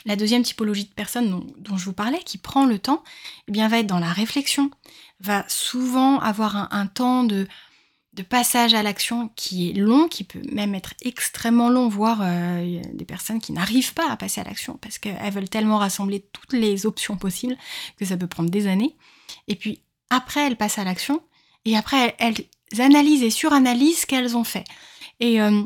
la 0.05 0.17
deuxième 0.17 0.43
typologie 0.43 0.85
de 0.85 0.95
personne 0.95 1.45
dont, 1.59 1.77
je 1.77 1.85
vous 1.85 1.93
parlais, 1.93 2.21
qui 2.25 2.39
prend 2.39 2.67
le 2.67 2.79
temps, 2.79 3.03
eh 3.49 3.53
va 3.53 3.79
être 3.79 3.87
dans 3.87 3.99
la 3.99 4.13
réflexion, 4.13 4.71
va 5.21 5.45
souvent 5.49 6.19
avoir 6.21 6.73
un, 6.73 6.87
temps 6.87 7.25
de, 7.25 7.47
passage 8.29 8.75
à 8.75 8.83
l'action 8.83 9.31
qui 9.37 9.71
est 9.71 9.75
long, 9.75 10.09
qui 10.09 10.25
peut 10.25 10.43
même 10.51 10.75
être 10.75 10.95
extrêmement 11.03 11.69
long, 11.69 11.89
voire 11.89 12.19
euh, 12.23 12.83
des 12.93 13.05
personnes 13.05 13.41
qui 13.41 13.53
n'arrivent 13.53 13.95
pas 13.95 14.11
à 14.11 14.17
passer 14.17 14.41
à 14.41 14.45
l'action 14.45 14.77
parce 14.81 14.99
qu'elles 14.99 15.33
veulent 15.33 15.49
tellement 15.49 15.79
rassembler 15.79 16.27
toutes 16.33 16.53
les 16.53 16.85
options 16.85 17.17
possibles 17.17 17.57
que 17.97 18.05
ça 18.05 18.17
peut 18.17 18.27
prendre 18.27 18.51
des 18.51 18.67
années. 18.67 18.97
Et 19.47 19.55
puis 19.55 19.83
après, 20.11 20.49
elles 20.49 20.57
passent 20.57 20.79
à 20.79 20.85
l'action 20.85 21.23
et 21.65 21.77
après, 21.77 22.17
elles, 22.19 22.35
analysent 22.81 23.23
et 23.23 23.31
suranalysent 23.31 24.01
ce 24.01 24.07
qu'elles 24.07 24.37
ont 24.37 24.43
fait. 24.43 24.65
Et 25.21 25.41
euh, 25.41 25.63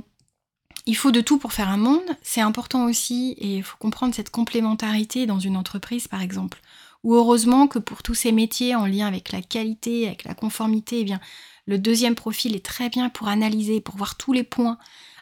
il 0.87 0.97
faut 0.97 1.11
de 1.11 1.21
tout 1.21 1.39
pour 1.39 1.53
faire 1.53 1.69
un 1.69 1.77
monde. 1.77 2.17
C'est 2.23 2.41
important 2.41 2.85
aussi, 2.85 3.35
et 3.39 3.57
il 3.57 3.63
faut 3.63 3.77
comprendre 3.79 4.15
cette 4.15 4.31
complémentarité 4.31 5.27
dans 5.27 5.39
une 5.39 5.57
entreprise, 5.57 6.09
par 6.09 6.23
exemple. 6.23 6.61
Ou 7.05 7.15
heureusement 7.15 7.67
que 7.67 7.79
pour 7.79 8.03
tous 8.03 8.15
ces 8.15 8.33
métiers 8.33 8.75
en 8.75 8.87
lien 8.87 9.07
avec 9.07 9.33
la 9.33 9.43
qualité, 9.43 10.07
avec 10.07 10.25
la 10.25 10.35
conformité, 10.35 11.01
eh 11.01 11.05
bien, 11.05 11.21
le 11.67 11.79
deuxième 11.79 12.15
profil 12.15 12.55
est 12.55 12.65
très 12.65 12.89
bien 12.89 13.09
pour 13.09 13.29
analyser, 13.29 13.81
pour 13.81 13.97
voir 13.97 14.17
tous 14.17 14.33
les 14.33 14.45
points 14.45 14.79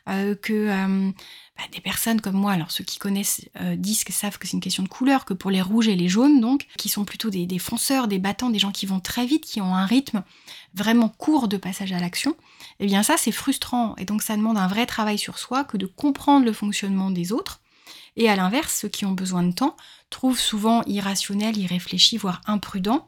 euh, 0.09 0.35
que 0.35 0.53
euh, 0.53 1.11
bah, 1.57 1.64
des 1.73 1.81
personnes 1.81 2.20
comme 2.20 2.35
moi, 2.35 2.53
alors 2.53 2.70
ceux 2.70 2.85
qui 2.85 2.99
connaissent 2.99 3.42
euh, 3.61 3.77
savent 4.11 4.38
que 4.38 4.46
c'est 4.46 4.55
une 4.55 4.62
question 4.62 4.83
de 4.83 4.88
couleur, 4.88 5.25
que 5.25 5.35
pour 5.35 5.51
les 5.51 5.61
rouges 5.61 5.88
et 5.88 5.96
les 5.96 6.09
jaunes, 6.09 6.40
donc, 6.40 6.66
qui 6.79 6.88
sont 6.88 7.05
plutôt 7.05 7.31
des, 7.31 7.59
fonceurs, 7.59 8.09
des 8.09 8.18
battants, 8.18 8.51
des 8.51 8.59
gens 8.59 8.73
qui 8.73 8.87
vont 8.87 9.01
très 9.01 9.27
vite, 9.27 9.44
qui 9.44 9.61
ont 9.61 9.75
un 9.75 9.87
rythme 9.87 10.23
vraiment 10.75 11.09
court 11.09 11.49
de 11.49 11.57
passage 11.57 11.92
à 11.92 12.01
l'action, 12.01 12.35
eh 12.81 12.87
bien 12.87 13.03
ça 13.03 13.16
c'est 13.16 13.33
frustrant 13.33 13.95
et 13.97 14.05
donc 14.05 14.23
ça 14.23 14.37
demande 14.37 14.59
un 14.59 14.66
vrai 14.66 14.87
travail 14.87 15.19
sur 15.19 15.38
soi 15.38 15.64
que 15.64 15.77
de 15.77 15.87
comprendre 15.87 16.45
le 16.45 16.53
fonctionnement 16.53 17.11
des 17.11 17.33
autres. 17.33 17.61
Et 18.16 18.29
à 18.29 18.35
l'inverse, 18.35 18.81
ceux 18.81 18.88
qui 18.88 19.05
ont 19.05 19.12
besoin 19.12 19.45
de 19.45 19.53
temps 19.53 19.77
trouvent 20.11 20.40
souvent 20.40 20.83
irrationnel, 20.87 21.57
irréfléchi, 21.57 22.16
voire 22.16 22.40
imprudent 22.47 23.07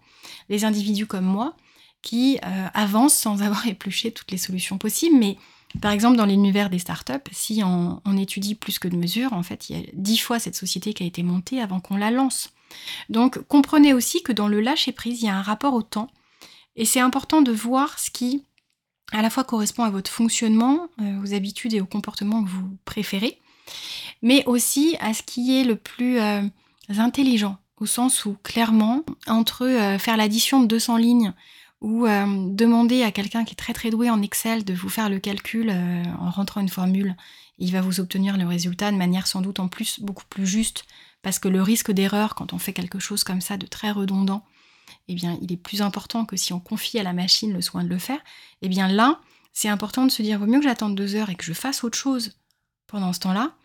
les 0.49 0.65
individus 0.65 1.07
comme 1.07 1.25
moi 1.25 1.57
qui 2.03 2.39
avancent 2.75 3.15
sans 3.15 3.43
avoir 3.43 3.67
épluché 3.67 4.13
toutes 4.13 4.31
les 4.31 4.39
solutions 4.39 4.79
possibles, 4.79 5.17
mais 5.17 5.37
par 5.81 5.93
exemple, 5.93 6.17
dans 6.17 6.27
l'univers 6.27 6.69
des 6.69 6.79
startups, 6.79 7.31
si 7.31 7.63
on, 7.65 8.01
étudie 8.17 8.55
plus 8.55 8.79
que 8.79 8.89
de 8.89 8.97
mesures, 8.97 9.33
en 9.33 9.43
fait, 9.43 9.71
il 9.71 9.77
y 9.77 9.81
a 9.81 9.87
dix 9.95 10.19
fois 10.19 10.39
cette 10.39 10.55
société 10.55 10.93
qui 10.93 11.03
a 11.03 11.07
été 11.07 11.23
montée 11.23 11.61
avant 11.61 11.81
qu'on 11.81 11.97
la 11.97 12.11
lance. 12.11 12.51
Donc, 13.09 13.39
comprenez 13.49 13.95
aussi 13.95 14.23
que 14.23 14.33
dans 14.33 14.49
le 14.49 14.61
lâcher 14.61 14.93
prise, 14.93 15.23
il 15.23 15.27
y 15.27 15.29
a 15.29 15.37
un 15.37 15.43
rapport 15.43 15.75
au 15.75 15.83
temps 15.83 16.11
Et 16.77 16.85
c'est 16.85 17.01
important 17.01 17.43
de 17.43 17.53
voir 17.53 17.99
ce 17.99 18.11
qui 18.11 18.45
à 19.13 19.23
la 19.23 19.31
fois 19.31 19.45
correspond 19.45 19.85
à 19.85 19.91
votre 19.91 20.11
fonctionnement, 20.11 20.89
euh, 21.01 21.23
aux 21.23 21.35
habitudes 21.35 21.75
et 21.75 21.81
aux 21.81 21.87
comportements 21.87 22.43
que 22.43 22.49
vous 22.49 22.77
préférez, 22.85 23.39
mais 24.23 24.43
aussi 24.47 24.97
à 25.01 25.15
ce 25.15 25.23
qui 25.23 25.59
est 25.59 25.65
le 25.65 25.77
plus 25.77 26.19
euh, 26.19 26.43
intelligent, 26.89 27.59
au 27.79 27.87
sens 27.87 28.25
où 28.25 28.37
clairement, 28.43 29.03
entre 29.27 29.67
euh, 29.67 29.99
faire 29.99 30.17
l'addition 30.17 30.63
de 30.63 30.67
200 30.67 30.97
lignes 30.97 31.33
ou 31.81 32.07
demander 32.07 33.03
à 33.03 33.11
quelqu'un 33.11 33.43
qui 33.43 33.55
est 33.55 33.57
très 33.57 33.73
très 33.73 33.91
doué 33.91 34.09
en 34.09 34.23
Excel 34.23 34.65
de 34.65 34.73
vous 34.73 34.89
faire 34.89 35.11
le 35.11 35.19
calcul 35.19 35.69
en 36.21 36.31
rentrant 36.31 36.61
une 36.61 36.69
formule, 36.69 37.17
il 37.59 37.73
va 37.73 37.81
vous 37.81 37.99
obtenir 37.99 38.37
le 38.37 38.47
résultat 38.47 38.93
de 38.93 38.97
manière 38.97 39.27
sans 39.27 39.41
doute 39.41 39.59
en 39.59 39.67
plus 39.67 39.99
beaucoup 39.99 40.23
plus 40.29 40.47
juste, 40.47 40.85
parce 41.23 41.41
que 41.41 41.49
le 41.49 41.61
risque 41.61 41.91
d'erreur 41.91 42.37
quand 42.37 42.53
on 42.53 42.59
fait 42.61 42.73
quelque 42.73 43.01
chose 43.01 43.25
comme 43.25 43.41
ça 43.41 43.57
de 43.57 43.67
très 43.67 43.91
redondant, 43.91 44.45
eh 45.09 45.15
bien, 45.15 45.39
il 45.43 45.53
est 45.53 45.57
plus 45.57 45.83
important 45.83 46.25
que 46.25 46.37
si 46.37 46.53
on 46.53 46.61
confie 46.61 46.99
à 46.99 47.03
la 47.03 47.13
machine 47.13 47.53
le 47.53 47.61
soin 47.61 47.85
de 47.85 47.89
le 47.89 47.99
faire. 47.99 48.21
Eh 48.63 48.69
bien, 48.69 48.89
là, 48.89 49.21
c'est 49.53 49.69
important 49.69 50.07
de 50.07 50.11
se 50.11 50.23
dire, 50.23 50.39
vaut 50.39 50.47
mieux 50.47 50.59
que 50.59 50.65
j'attende 50.65 50.95
deux 50.95 51.15
heures 51.15 51.31
et 51.31 51.35
que 51.35 51.45
je 51.45 51.53
fasse 51.53 51.85
autre 51.85 51.99
chose 51.99 52.39
pendant 52.87 53.13
ce 53.13 53.21
temps-là, 53.21 53.57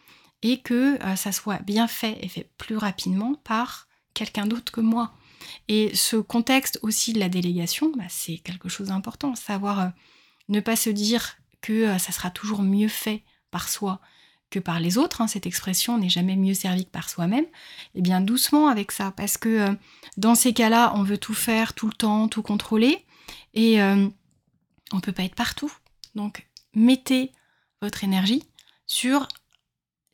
et 0.41 0.61
que 0.61 1.03
euh, 1.03 1.15
ça 1.15 1.31
soit 1.31 1.59
bien 1.59 1.87
fait 1.87 2.17
et 2.21 2.27
fait 2.27 2.51
plus 2.57 2.77
rapidement 2.77 3.35
par 3.43 3.87
quelqu'un 4.13 4.45
d'autre 4.45 4.71
que 4.71 4.81
moi. 4.81 5.13
Et 5.67 5.95
ce 5.95 6.17
contexte 6.17 6.79
aussi 6.81 7.13
de 7.13 7.19
la 7.19 7.29
délégation, 7.29 7.91
bah, 7.95 8.05
c'est 8.09 8.37
quelque 8.37 8.69
chose 8.69 8.87
d'important. 8.87 9.35
Savoir 9.35 9.79
euh, 9.79 9.87
ne 10.49 10.59
pas 10.59 10.75
se 10.75 10.89
dire 10.89 11.35
que 11.61 11.73
euh, 11.73 11.97
ça 11.97 12.11
sera 12.11 12.31
toujours 12.31 12.61
mieux 12.61 12.87
fait 12.87 13.23
par 13.51 13.69
soi, 13.69 14.01
que 14.49 14.59
par 14.59 14.79
les 14.79 14.97
autres, 14.97 15.21
hein, 15.21 15.27
cette 15.27 15.45
expression 15.45 15.97
n'est 15.97 16.09
jamais 16.09 16.35
mieux 16.35 16.53
servie 16.53 16.85
que 16.85 16.91
par 16.91 17.09
soi-même, 17.09 17.45
eh 17.95 18.01
bien 18.01 18.21
doucement 18.21 18.67
avec 18.67 18.91
ça, 18.91 19.11
parce 19.11 19.37
que 19.37 19.49
euh, 19.49 19.73
dans 20.15 20.35
ces 20.35 20.53
cas-là, 20.53 20.93
on 20.95 21.03
veut 21.03 21.17
tout 21.17 21.33
faire 21.33 21.73
tout 21.73 21.87
le 21.87 21.93
temps, 21.93 22.27
tout 22.27 22.43
contrôler, 22.43 23.05
et 23.53 23.81
euh, 23.81 24.07
on 24.91 24.95
ne 24.95 25.01
peut 25.01 25.11
pas 25.11 25.23
être 25.23 25.35
partout. 25.35 25.71
Donc 26.15 26.47
mettez 26.73 27.31
votre 27.81 28.03
énergie 28.03 28.43
sur 28.85 29.27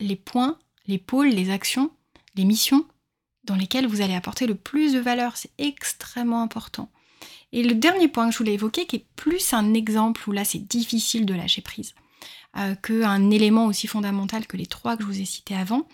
les 0.00 0.16
points, 0.16 0.58
les 0.86 0.98
pôles, 0.98 1.28
les 1.28 1.50
actions, 1.50 1.90
les 2.34 2.44
missions 2.44 2.84
dans 3.44 3.56
lesquelles 3.56 3.86
vous 3.86 4.00
allez 4.00 4.14
apporter 4.14 4.46
le 4.46 4.54
plus 4.54 4.92
de 4.92 4.98
valeur. 4.98 5.36
C'est 5.36 5.52
extrêmement 5.58 6.42
important. 6.42 6.90
Et 7.52 7.62
le 7.62 7.74
dernier 7.74 8.08
point 8.08 8.26
que 8.26 8.32
je 8.32 8.38
voulais 8.38 8.54
évoquer, 8.54 8.86
qui 8.86 8.96
est 8.96 9.06
plus 9.16 9.52
un 9.52 9.74
exemple 9.74 10.28
où 10.28 10.32
là 10.32 10.44
c'est 10.44 10.58
difficile 10.58 11.24
de 11.24 11.34
lâcher 11.34 11.62
prise, 11.62 11.94
euh, 12.56 12.76
qu'un 12.76 13.30
élément 13.30 13.66
aussi 13.66 13.88
fondamental 13.88 14.46
que 14.46 14.56
les 14.56 14.66
trois 14.66 14.96
que 14.96 15.02
je 15.02 15.08
vous 15.08 15.20
ai 15.20 15.24
cités 15.24 15.56
avant, 15.56 15.88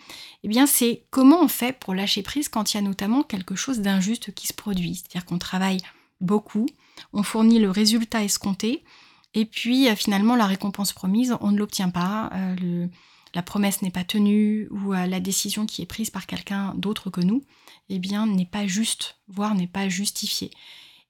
eh 0.44 0.49
bien 0.49 0.66
c'est 0.66 1.05
comment 1.09 1.40
on 1.40 1.49
fait 1.49 1.73
pour 1.73 1.94
lâcher 1.94 2.23
prise 2.23 2.51
quand 2.51 2.75
il 2.75 2.77
y 2.77 2.81
a 2.81 2.83
notamment 2.83 3.23
quelque 3.23 3.55
chose 3.55 3.81
d'injuste 3.81 4.35
qui 4.35 4.46
se 4.46 4.53
produit. 4.53 4.96
C'est-à-dire 4.96 5.25
qu'on 5.25 5.38
travaille 5.38 5.81
beaucoup, 6.20 6.66
on 7.14 7.23
fournit 7.23 7.61
le 7.61 7.70
résultat 7.70 8.23
escompté, 8.25 8.85
et 9.33 9.46
puis 9.46 9.88
euh, 9.88 9.96
finalement 9.96 10.37
la 10.37 10.44
récompense 10.44 10.92
promise, 10.92 11.35
on 11.40 11.51
ne 11.51 11.59
l'obtient 11.59 11.88
pas, 11.88 12.29
euh, 12.35 12.87
la 13.35 13.42
promesse 13.42 13.81
n'est 13.81 13.90
pas 13.90 14.05
tenue, 14.05 14.68
ou 14.70 14.92
la 14.92 15.20
décision 15.20 15.64
qui 15.64 15.81
est 15.81 15.87
prise 15.87 16.11
par 16.11 16.27
quelqu'un 16.27 16.75
d'autre 16.77 17.09
que 17.09 17.23
nous, 17.23 17.42
eh 17.88 17.99
bien 17.99 18.27
n'est 18.27 18.44
pas 18.44 18.66
juste, 18.66 19.16
voire 19.29 19.55
n'est 19.55 19.66
pas 19.66 19.88
justifiée. 19.88 20.51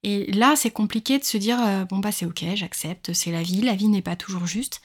Et 0.03 0.31
là, 0.33 0.55
c'est 0.55 0.71
compliqué 0.71 1.19
de 1.19 1.25
se 1.25 1.39
dire 1.39 1.59
bon 1.89 1.99
bah 1.99 2.13
c'est 2.13 2.27
ok, 2.27 2.45
j'accepte, 2.55 3.15
c'est 3.15 3.33
la 3.33 3.43
vie, 3.43 3.63
la 3.63 3.75
vie 3.75 3.89
n'est 3.89 4.03
pas 4.03 4.17
toujours 4.17 4.47
juste 4.47 4.81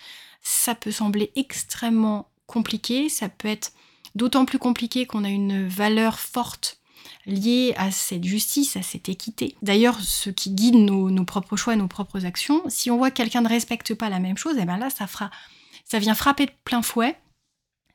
ça 0.45 0.75
peut 0.75 0.91
sembler 0.91 1.31
extrêmement 1.35 2.29
compliqué, 2.45 3.09
ça 3.09 3.29
peut 3.29 3.47
être 3.47 3.73
d'autant 4.13 4.45
plus 4.45 4.59
compliqué 4.59 5.07
qu'on 5.07 5.23
a 5.23 5.29
une 5.29 5.67
valeur 5.67 6.19
forte 6.19 6.79
liée 7.25 7.73
à 7.77 7.89
cette 7.89 8.23
justice, 8.23 8.77
à 8.77 8.83
cette 8.83 9.09
équité. 9.09 9.55
D'ailleurs, 9.63 9.99
ce 9.99 10.29
qui 10.29 10.51
guide 10.51 10.75
nos, 10.75 11.25
propres 11.25 11.57
choix, 11.57 11.75
nos 11.75 11.87
propres 11.87 12.27
actions, 12.27 12.61
si 12.67 12.91
on 12.91 12.97
voit 12.97 13.09
que 13.09 13.17
quelqu'un 13.17 13.41
ne 13.41 13.49
respecte 13.49 13.95
pas 13.95 14.09
la 14.09 14.19
même 14.19 14.37
chose, 14.37 14.55
et 14.57 14.61
eh 14.61 14.65
bien 14.65 14.77
là, 14.77 14.89
ça, 14.91 15.99
vient 15.99 16.13
frapper 16.13 16.45
de 16.45 16.51
plein 16.63 16.83
fouet 16.83 17.17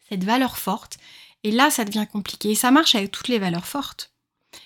cette 0.09 0.25
valeur 0.25 0.59
forte, 0.59 0.99
et 1.45 1.53
là, 1.53 1.71
ça 1.71 1.85
devient 1.85 2.07
compliqué. 2.13 2.51
Et 2.51 2.55
ça 2.57 2.73
marche 2.73 2.97
avec 2.97 3.13
toutes 3.13 3.29
les 3.29 3.39
valeurs 3.39 3.67
fortes. 3.67 4.13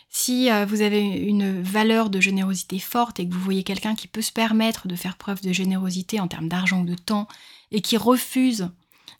Si 0.09 0.51
euh, 0.51 0.65
vous 0.65 0.81
avez 0.81 1.03
une 1.03 1.61
valeur 1.61 2.09
de 2.09 2.19
générosité 2.19 2.79
forte 2.79 3.21
et 3.21 3.29
que 3.29 3.35
vous 3.35 3.41
voyez 3.41 3.63
quelqu'un 3.63 3.95
qui 3.95 4.09
peut 4.09 4.23
se 4.23 4.33
permettre 4.33 4.89
de 4.89 4.97
faire 4.97 5.19
preuve 5.19 5.43
de 5.43 5.53
générosité 5.53 6.19
en 6.19 6.29
termes 6.29 6.49
d'argent 6.49 6.81
ou 6.81 6.87
de 6.87 6.95
temps 6.95 7.29
et 7.75 7.81
qui 7.81 7.97
refuse 7.97 8.71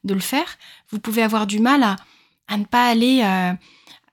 de 0.05 0.15
le 0.15 0.21
faire, 0.21 0.57
vous 0.91 1.01
pouvez 1.01 1.23
avoir 1.23 1.47
du 1.47 1.59
mal 1.59 1.83
à, 1.83 2.57
ne 2.57 2.65
pas 2.65 2.87
aller 2.87 3.21
euh, 3.23 3.53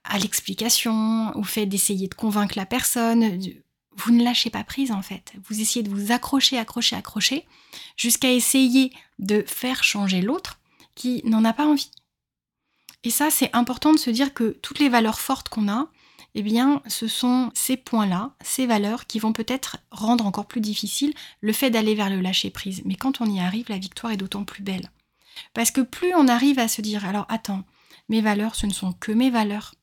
à 0.04 0.18
l'explication, 0.18 1.34
au 1.36 1.44
fait 1.44 1.64
d'essayer 1.66 2.08
de 2.08 2.14
convaincre 2.14 2.58
la 2.58 2.66
personne. 2.66 3.38
Vous 3.96 4.12
ne 4.12 4.24
lâchez 4.24 4.50
pas 4.50 4.64
prise 4.64 4.90
en 4.90 5.00
fait. 5.00 5.32
Vous 5.48 5.60
essayez 5.60 5.84
de 5.84 5.90
vous 5.90 6.10
accrocher, 6.12 6.58
accrocher, 6.58 6.96
accrocher, 6.96 7.46
jusqu'à 7.96 8.32
essayer 8.32 8.92
de 9.20 9.44
faire 9.46 9.84
changer 9.84 10.22
l'autre 10.22 10.58
qui 10.96 11.22
n'en 11.24 11.44
a 11.44 11.52
pas 11.52 11.66
envie. 11.66 11.90
Et 13.04 13.10
ça, 13.10 13.30
c'est 13.30 13.54
important 13.54 13.92
de 13.92 13.98
se 13.98 14.10
dire 14.10 14.34
que 14.34 14.58
toutes 14.62 14.80
les 14.80 14.88
valeurs 14.88 15.20
fortes 15.20 15.48
qu'on 15.48 15.68
a, 15.68 15.88
eh 16.34 16.42
bien, 16.42 16.82
ce 16.86 17.08
sont 17.08 17.50
ces 17.54 17.76
points-là, 17.76 18.34
ces 18.42 18.66
valeurs 18.66 19.06
qui 19.06 19.18
vont 19.18 19.32
peut-être 19.32 19.78
rendre 19.90 20.26
encore 20.26 20.46
plus 20.46 20.62
difficile 20.62 21.12
le 21.40 21.52
fait 21.52 21.70
d'aller 21.70 21.94
vers 21.94 22.08
le 22.08 22.20
lâcher-prise. 22.20 22.82
Mais 22.84 22.94
quand 22.94 23.20
on 23.20 23.26
y 23.26 23.40
arrive, 23.40 23.66
la 23.68 23.78
victoire 23.78 24.12
est 24.12 24.16
d'autant 24.16 24.44
plus 24.44 24.62
belle. 24.62 24.90
Parce 25.52 25.70
que 25.70 25.82
plus 25.82 26.14
on 26.14 26.28
arrive 26.28 26.58
à 26.58 26.68
se 26.68 26.80
dire, 26.80 27.04
alors 27.04 27.26
attends, 27.28 27.64
mes 28.08 28.20
valeurs, 28.20 28.54
ce 28.54 28.66
ne 28.66 28.72
sont 28.72 28.92
que 28.92 29.12
mes 29.12 29.30
valeurs. 29.30 29.74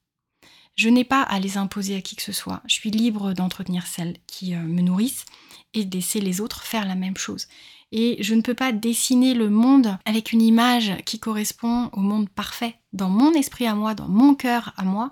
Je 0.75 0.89
n'ai 0.89 1.03
pas 1.03 1.21
à 1.21 1.39
les 1.39 1.57
imposer 1.57 1.95
à 1.95 2.01
qui 2.01 2.15
que 2.15 2.23
ce 2.23 2.31
soit. 2.31 2.61
Je 2.65 2.73
suis 2.73 2.91
libre 2.91 3.33
d'entretenir 3.33 3.85
celles 3.85 4.17
qui 4.27 4.55
euh, 4.55 4.59
me 4.59 4.81
nourrissent 4.81 5.25
et 5.73 5.85
de 5.85 5.95
laisser 5.95 6.21
les 6.21 6.41
autres 6.41 6.63
faire 6.63 6.87
la 6.87 6.95
même 6.95 7.17
chose. 7.17 7.47
Et 7.91 8.21
je 8.21 8.35
ne 8.35 8.41
peux 8.41 8.53
pas 8.53 8.71
dessiner 8.71 9.33
le 9.33 9.49
monde 9.49 9.97
avec 10.05 10.31
une 10.31 10.43
image 10.43 10.95
qui 11.05 11.19
correspond 11.19 11.89
au 11.93 12.01
monde 12.01 12.29
parfait. 12.29 12.75
Dans 12.93 13.09
mon 13.09 13.33
esprit 13.33 13.65
à 13.65 13.73
moi, 13.73 13.95
dans 13.95 14.07
mon 14.07 14.35
cœur 14.35 14.73
à 14.77 14.83
moi, 14.83 15.11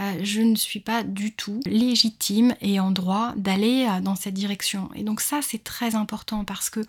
euh, 0.00 0.18
je 0.22 0.40
ne 0.40 0.56
suis 0.56 0.80
pas 0.80 1.04
du 1.04 1.32
tout 1.32 1.60
légitime 1.64 2.54
et 2.60 2.80
en 2.80 2.90
droit 2.90 3.34
d'aller 3.36 3.86
euh, 3.88 4.00
dans 4.00 4.16
cette 4.16 4.34
direction. 4.34 4.90
Et 4.96 5.04
donc 5.04 5.20
ça, 5.20 5.40
c'est 5.42 5.62
très 5.62 5.94
important 5.94 6.44
parce 6.44 6.70
que 6.70 6.80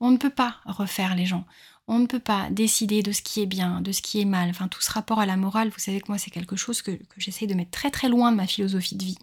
on 0.00 0.10
ne 0.10 0.16
peut 0.16 0.30
pas 0.30 0.56
refaire 0.64 1.14
les 1.14 1.26
gens. 1.26 1.44
On 1.86 1.98
ne 1.98 2.06
peut 2.06 2.20
pas 2.20 2.48
décider 2.50 3.02
de 3.02 3.12
ce 3.12 3.22
qui 3.22 3.42
est 3.42 3.46
bien, 3.46 3.80
de 3.82 3.92
ce 3.92 4.00
qui 4.00 4.20
est 4.20 4.26
mal. 4.26 4.48
Enfin, 4.50 4.68
tout 4.68 4.80
ce 4.80 4.92
rapport 4.92 5.20
à 5.20 5.26
la 5.26 5.36
morale, 5.36 5.68
vous 5.68 5.80
savez 5.80 6.00
que 6.00 6.08
moi, 6.08 6.18
c'est 6.18 6.30
quelque 6.30 6.56
chose 6.56 6.80
que, 6.80 6.92
que 6.92 7.18
j'essaie 7.18 7.46
de 7.46 7.54
mettre 7.54 7.72
très 7.72 7.90
très 7.90 8.08
loin 8.08 8.30
de 8.30 8.36
ma 8.36 8.46
philosophie 8.46 8.96
de 8.96 9.04
vie. 9.04 9.18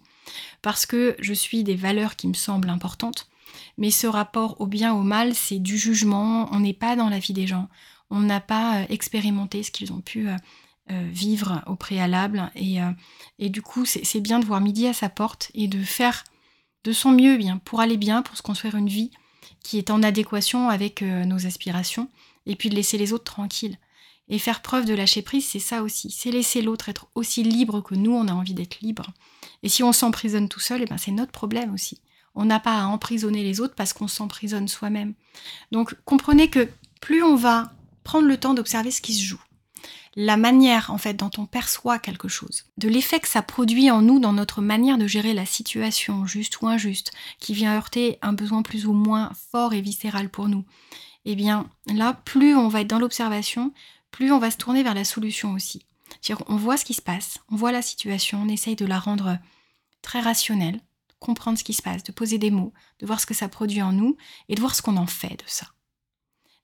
Parce 0.62 0.86
que 0.86 1.16
je 1.18 1.32
suis 1.32 1.64
des 1.64 1.74
valeurs 1.74 2.16
qui 2.16 2.28
me 2.28 2.34
semblent 2.34 2.68
importantes 2.68 3.29
mais 3.78 3.90
ce 3.90 4.06
rapport 4.06 4.60
au 4.60 4.66
bien, 4.66 4.94
au 4.94 5.02
mal, 5.02 5.34
c'est 5.34 5.58
du 5.58 5.78
jugement. 5.78 6.48
On 6.52 6.60
n'est 6.60 6.74
pas 6.74 6.96
dans 6.96 7.08
la 7.08 7.18
vie 7.18 7.32
des 7.32 7.46
gens. 7.46 7.68
On 8.10 8.20
n'a 8.20 8.40
pas 8.40 8.80
euh, 8.80 8.86
expérimenté 8.88 9.62
ce 9.62 9.70
qu'ils 9.70 9.92
ont 9.92 10.00
pu 10.00 10.28
euh, 10.28 10.36
euh, 10.90 11.08
vivre 11.10 11.62
au 11.66 11.76
préalable. 11.76 12.50
Et, 12.56 13.48
du 13.48 13.62
coup, 13.62 13.84
c'est 13.86 14.20
bien 14.20 14.38
de 14.38 14.44
voir 14.44 14.60
midi 14.60 14.86
à 14.86 14.92
sa 14.92 15.08
porte 15.08 15.50
et 15.54 15.68
de 15.68 15.82
faire 15.82 16.24
de 16.84 16.92
son 16.92 17.12
mieux 17.12 17.36
bien 17.36 17.58
pour 17.58 17.80
aller 17.80 17.96
bien, 17.96 18.22
pour 18.22 18.36
se 18.36 18.42
construire 18.42 18.74
une 18.74 18.88
vie 18.88 19.10
qui 19.62 19.78
est 19.78 19.90
en 19.90 20.02
adéquation 20.02 20.68
avec 20.68 21.02
nos 21.02 21.46
aspirations, 21.46 22.08
et 22.46 22.56
puis 22.56 22.70
de 22.70 22.74
laisser 22.74 22.96
les 22.96 23.12
autres 23.12 23.24
tranquilles. 23.24 23.78
Et 24.28 24.38
faire 24.38 24.62
preuve 24.62 24.86
de 24.86 24.94
lâcher 24.94 25.22
prise, 25.22 25.46
c'est 25.46 25.58
ça 25.58 25.82
aussi. 25.82 26.10
C'est 26.10 26.30
laisser 26.30 26.62
l'autre 26.62 26.88
être 26.88 27.08
aussi 27.14 27.42
libre 27.42 27.82
que 27.82 27.94
nous, 27.94 28.12
on 28.12 28.28
a 28.28 28.32
envie 28.32 28.54
d'être 28.54 28.80
libre. 28.80 29.06
Et 29.62 29.68
si 29.68 29.82
on 29.82 29.92
s'emprisonne 29.92 30.48
tout 30.48 30.60
seul, 30.60 30.82
eh 30.82 30.86
ben 30.86 30.98
c'est 30.98 31.10
notre 31.10 31.32
problème 31.32 31.74
aussi. 31.74 32.00
On 32.34 32.44
n'a 32.44 32.60
pas 32.60 32.80
à 32.80 32.86
emprisonner 32.86 33.42
les 33.42 33.60
autres 33.60 33.74
parce 33.74 33.92
qu'on 33.92 34.08
s'emprisonne 34.08 34.68
soi-même. 34.68 35.14
Donc 35.72 35.94
comprenez 36.04 36.48
que 36.48 36.68
plus 37.00 37.22
on 37.22 37.36
va 37.36 37.72
prendre 38.04 38.28
le 38.28 38.36
temps 38.36 38.54
d'observer 38.54 38.90
ce 38.90 39.00
qui 39.00 39.14
se 39.14 39.24
joue, 39.24 39.40
la 40.16 40.36
manière 40.36 40.90
en 40.90 40.98
fait 40.98 41.14
dont 41.14 41.30
on 41.38 41.46
perçoit 41.46 41.98
quelque 41.98 42.28
chose, 42.28 42.64
de 42.78 42.88
l'effet 42.88 43.20
que 43.20 43.28
ça 43.28 43.42
produit 43.42 43.90
en 43.90 44.02
nous 44.02 44.18
dans 44.18 44.32
notre 44.32 44.62
manière 44.62 44.98
de 44.98 45.06
gérer 45.06 45.34
la 45.34 45.46
situation, 45.46 46.26
juste 46.26 46.60
ou 46.60 46.68
injuste, 46.68 47.12
qui 47.38 47.54
vient 47.54 47.76
heurter 47.76 48.18
un 48.22 48.32
besoin 48.32 48.62
plus 48.62 48.86
ou 48.86 48.92
moins 48.92 49.30
fort 49.50 49.72
et 49.72 49.80
viscéral 49.80 50.28
pour 50.28 50.48
nous, 50.48 50.64
eh 51.24 51.36
bien 51.36 51.68
là, 51.86 52.14
plus 52.24 52.54
on 52.56 52.68
va 52.68 52.80
être 52.80 52.90
dans 52.90 52.98
l'observation, 52.98 53.72
plus 54.10 54.32
on 54.32 54.38
va 54.38 54.50
se 54.50 54.56
tourner 54.56 54.82
vers 54.82 54.94
la 54.94 55.04
solution 55.04 55.52
aussi. 55.52 55.84
On 56.48 56.56
voit 56.56 56.76
ce 56.76 56.84
qui 56.84 56.94
se 56.94 57.02
passe, 57.02 57.38
on 57.50 57.56
voit 57.56 57.72
la 57.72 57.82
situation, 57.82 58.42
on 58.42 58.48
essaye 58.48 58.76
de 58.76 58.86
la 58.86 58.98
rendre 58.98 59.38
très 60.02 60.20
rationnelle, 60.20 60.80
comprendre 61.20 61.58
ce 61.58 61.64
qui 61.64 61.74
se 61.74 61.82
passe, 61.82 62.02
de 62.02 62.12
poser 62.12 62.38
des 62.38 62.50
mots, 62.50 62.72
de 62.98 63.06
voir 63.06 63.20
ce 63.20 63.26
que 63.26 63.34
ça 63.34 63.48
produit 63.48 63.82
en 63.82 63.92
nous 63.92 64.16
et 64.48 64.54
de 64.54 64.60
voir 64.60 64.74
ce 64.74 64.82
qu'on 64.82 64.96
en 64.96 65.06
fait 65.06 65.36
de 65.36 65.44
ça. 65.46 65.66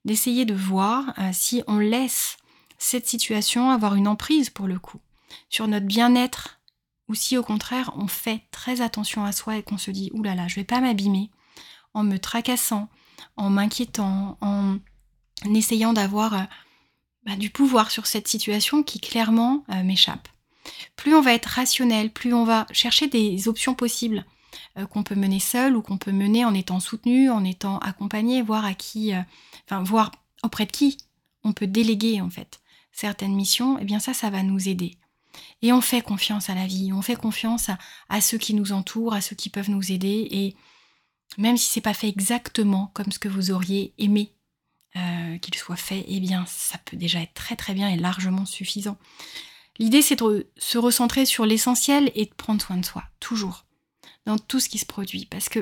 D'essayer 0.03 0.45
de 0.45 0.53
voir 0.53 1.13
euh, 1.19 1.29
si 1.31 1.63
on 1.67 1.77
laisse 1.77 2.37
cette 2.77 3.07
situation 3.07 3.69
avoir 3.69 3.95
une 3.95 4.07
emprise 4.07 4.49
pour 4.49 4.67
le 4.67 4.79
coup 4.79 4.99
sur 5.49 5.67
notre 5.67 5.85
bien-être 5.85 6.59
ou 7.07 7.15
si 7.15 7.37
au 7.37 7.43
contraire 7.43 7.91
on 7.95 8.07
fait 8.07 8.43
très 8.51 8.81
attention 8.81 9.23
à 9.23 9.31
soi 9.31 9.57
et 9.57 9.63
qu'on 9.63 9.77
se 9.77 9.91
dit 9.91 10.11
oulala, 10.13 10.35
là 10.35 10.41
là, 10.43 10.47
je 10.47 10.55
vais 10.55 10.63
pas 10.63 10.81
m'abîmer 10.81 11.31
en 11.93 12.03
me 12.03 12.17
tracassant, 12.17 12.89
en 13.37 13.49
m'inquiétant, 13.49 14.37
en 14.41 14.77
essayant 15.53 15.93
d'avoir 15.93 16.33
euh, 16.33 16.43
bah, 17.25 17.35
du 17.35 17.49
pouvoir 17.49 17.91
sur 17.91 18.07
cette 18.07 18.27
situation 18.27 18.83
qui 18.83 18.99
clairement 18.99 19.63
euh, 19.69 19.83
m'échappe. 19.83 20.27
Plus 20.95 21.15
on 21.15 21.21
va 21.21 21.33
être 21.33 21.45
rationnel, 21.45 22.11
plus 22.11 22.33
on 22.33 22.43
va 22.43 22.67
chercher 22.71 23.07
des 23.07 23.47
options 23.47 23.73
possibles 23.73 24.25
qu'on 24.85 25.03
peut 25.03 25.15
mener 25.15 25.39
seul 25.39 25.75
ou 25.75 25.81
qu'on 25.81 25.97
peut 25.97 26.11
mener 26.11 26.45
en 26.45 26.53
étant 26.53 26.79
soutenu, 26.79 27.29
en 27.29 27.43
étant 27.43 27.79
accompagné, 27.79 28.41
voir 28.41 28.65
à 28.65 28.73
qui, 28.73 29.11
enfin 29.65 29.81
voir 29.83 30.11
auprès 30.43 30.65
de 30.65 30.71
qui 30.71 30.97
on 31.43 31.53
peut 31.53 31.67
déléguer 31.67 32.21
en 32.21 32.29
fait 32.29 32.59
certaines 32.91 33.35
missions, 33.35 33.77
eh 33.79 33.85
bien 33.85 33.99
ça, 33.99 34.13
ça 34.13 34.29
va 34.29 34.43
nous 34.43 34.67
aider. 34.67 34.97
Et 35.61 35.71
on 35.71 35.81
fait 35.81 36.01
confiance 36.01 36.49
à 36.49 36.55
la 36.55 36.65
vie, 36.65 36.91
on 36.93 37.01
fait 37.01 37.15
confiance 37.15 37.69
à, 38.09 38.21
ceux 38.21 38.39
qui 38.39 38.55
nous 38.55 38.71
entourent, 38.71 39.13
à 39.13 39.21
ceux 39.21 39.35
qui 39.35 39.49
peuvent 39.49 39.69
nous 39.69 39.91
aider. 39.91 40.27
Et 40.31 40.55
même 41.37 41.57
si 41.57 41.69
c'est 41.69 41.81
pas 41.81 41.93
fait 41.93 42.09
exactement 42.09 42.91
comme 42.93 43.11
ce 43.11 43.19
que 43.19 43.27
vous 43.27 43.51
auriez 43.51 43.93
aimé 43.99 44.33
euh, 44.95 45.37
qu'il 45.37 45.55
soit 45.55 45.75
fait, 45.75 46.05
eh 46.07 46.19
bien 46.19 46.45
ça 46.47 46.79
peut 46.79 46.97
déjà 46.97 47.21
être 47.21 47.35
très 47.35 47.55
très 47.55 47.75
bien 47.75 47.87
et 47.89 47.97
largement 47.97 48.45
suffisant. 48.45 48.97
L'idée 49.77 50.01
c'est 50.01 50.15
de 50.15 50.47
se 50.57 50.79
recentrer 50.79 51.27
sur 51.27 51.45
l'essentiel 51.45 52.11
et 52.15 52.25
de 52.25 52.33
prendre 52.33 52.61
soin 52.61 52.77
de 52.77 52.85
soi, 52.85 53.03
toujours, 53.19 53.65
dans 54.27 54.37
tout 54.37 54.59
ce 54.59 54.69
qui 54.69 54.77
se 54.77 54.85
produit. 54.85 55.25
Parce 55.25 55.49
que 55.49 55.61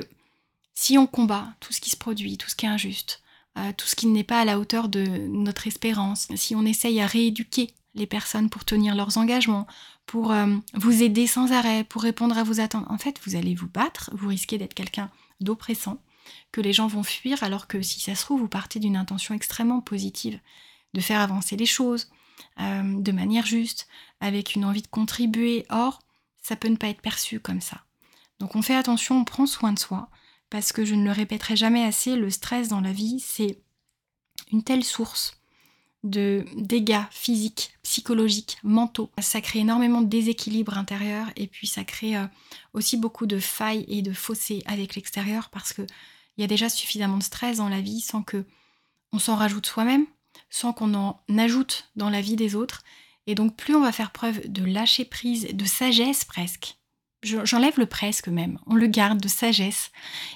si 0.74 0.98
on 0.98 1.06
combat 1.06 1.54
tout 1.60 1.72
ce 1.72 1.80
qui 1.80 1.88
se 1.88 1.96
produit, 1.96 2.36
tout 2.36 2.50
ce 2.50 2.56
qui 2.56 2.66
est 2.66 2.68
injuste, 2.68 3.22
euh, 3.56 3.72
tout 3.74 3.86
ce 3.86 3.96
qui 3.96 4.08
n'est 4.08 4.24
pas 4.24 4.40
à 4.40 4.44
la 4.44 4.58
hauteur 4.58 4.88
de 4.90 5.06
notre 5.06 5.66
espérance, 5.66 6.28
si 6.34 6.54
on 6.54 6.66
essaye 6.66 7.00
à 7.00 7.06
rééduquer 7.06 7.72
les 7.94 8.06
personnes 8.06 8.50
pour 8.50 8.64
tenir 8.66 8.94
leurs 8.94 9.16
engagements, 9.16 9.66
pour 10.04 10.32
euh, 10.32 10.54
vous 10.74 11.02
aider 11.02 11.26
sans 11.26 11.52
arrêt, 11.52 11.84
pour 11.84 12.02
répondre 12.02 12.36
à 12.36 12.42
vos 12.42 12.60
attentes. 12.60 12.84
En 12.90 12.98
fait, 12.98 13.20
vous 13.24 13.36
allez 13.36 13.54
vous 13.54 13.68
battre, 13.68 14.10
vous 14.12 14.28
risquez 14.28 14.58
d'être 14.58 14.74
quelqu'un 14.74 15.10
d'oppressant, 15.40 16.02
que 16.50 16.60
les 16.60 16.72
gens 16.72 16.88
vont 16.88 17.04
fuir, 17.04 17.42
alors 17.44 17.68
que 17.68 17.80
si 17.80 18.00
ça 18.00 18.16
se 18.16 18.22
trouve, 18.22 18.40
vous 18.40 18.48
partez 18.48 18.80
d'une 18.80 18.96
intention 18.96 19.34
extrêmement 19.34 19.80
positive, 19.80 20.38
de 20.92 21.00
faire 21.00 21.20
avancer 21.20 21.56
les 21.56 21.66
choses 21.66 22.10
euh, 22.60 23.00
de 23.00 23.12
manière 23.12 23.46
juste, 23.46 23.86
avec 24.20 24.56
une 24.56 24.64
envie 24.64 24.82
de 24.82 24.88
contribuer. 24.88 25.64
Or, 25.70 26.00
ça 26.42 26.56
peut 26.56 26.68
ne 26.68 26.76
pas 26.76 26.88
être 26.88 27.00
perçu 27.00 27.40
comme 27.40 27.60
ça. 27.60 27.85
Donc 28.38 28.56
on 28.56 28.62
fait 28.62 28.74
attention, 28.74 29.20
on 29.20 29.24
prend 29.24 29.46
soin 29.46 29.72
de 29.72 29.78
soi, 29.78 30.08
parce 30.50 30.72
que 30.72 30.84
je 30.84 30.94
ne 30.94 31.04
le 31.04 31.12
répéterai 31.12 31.56
jamais 31.56 31.84
assez, 31.84 32.16
le 32.16 32.30
stress 32.30 32.68
dans 32.68 32.80
la 32.80 32.92
vie, 32.92 33.20
c'est 33.20 33.58
une 34.52 34.62
telle 34.62 34.84
source 34.84 35.40
de 36.04 36.44
dégâts 36.56 37.02
physiques, 37.10 37.72
psychologiques, 37.82 38.58
mentaux. 38.62 39.10
Ça 39.18 39.40
crée 39.40 39.60
énormément 39.60 40.02
de 40.02 40.08
déséquilibre 40.08 40.78
intérieur 40.78 41.26
et 41.36 41.46
puis 41.46 41.66
ça 41.66 41.84
crée 41.84 42.16
euh, 42.16 42.26
aussi 42.74 42.96
beaucoup 42.96 43.26
de 43.26 43.38
failles 43.38 43.84
et 43.88 44.02
de 44.02 44.12
fossés 44.12 44.62
avec 44.66 44.94
l'extérieur 44.94 45.48
parce 45.50 45.72
que 45.72 45.82
il 46.36 46.42
y 46.42 46.44
a 46.44 46.48
déjà 46.48 46.68
suffisamment 46.68 47.16
de 47.16 47.22
stress 47.22 47.56
dans 47.56 47.68
la 47.68 47.80
vie 47.80 48.00
sans 48.00 48.22
que 48.22 48.44
on 49.12 49.18
s'en 49.18 49.36
rajoute 49.36 49.66
soi-même, 49.66 50.06
sans 50.50 50.72
qu'on 50.72 50.94
en 50.94 51.20
ajoute 51.38 51.90
dans 51.96 52.10
la 52.10 52.20
vie 52.20 52.36
des 52.36 52.54
autres. 52.54 52.84
Et 53.26 53.34
donc 53.34 53.56
plus 53.56 53.74
on 53.74 53.80
va 53.80 53.92
faire 53.92 54.12
preuve 54.12 54.46
de 54.46 54.64
lâcher 54.64 55.04
prise, 55.04 55.48
de 55.52 55.64
sagesse 55.64 56.24
presque, 56.24 56.76
j'enlève 57.22 57.78
le 57.78 57.86
presque 57.86 58.28
même, 58.28 58.58
on 58.66 58.74
le 58.74 58.86
garde 58.86 59.20
de 59.20 59.28
sagesse, 59.28 59.90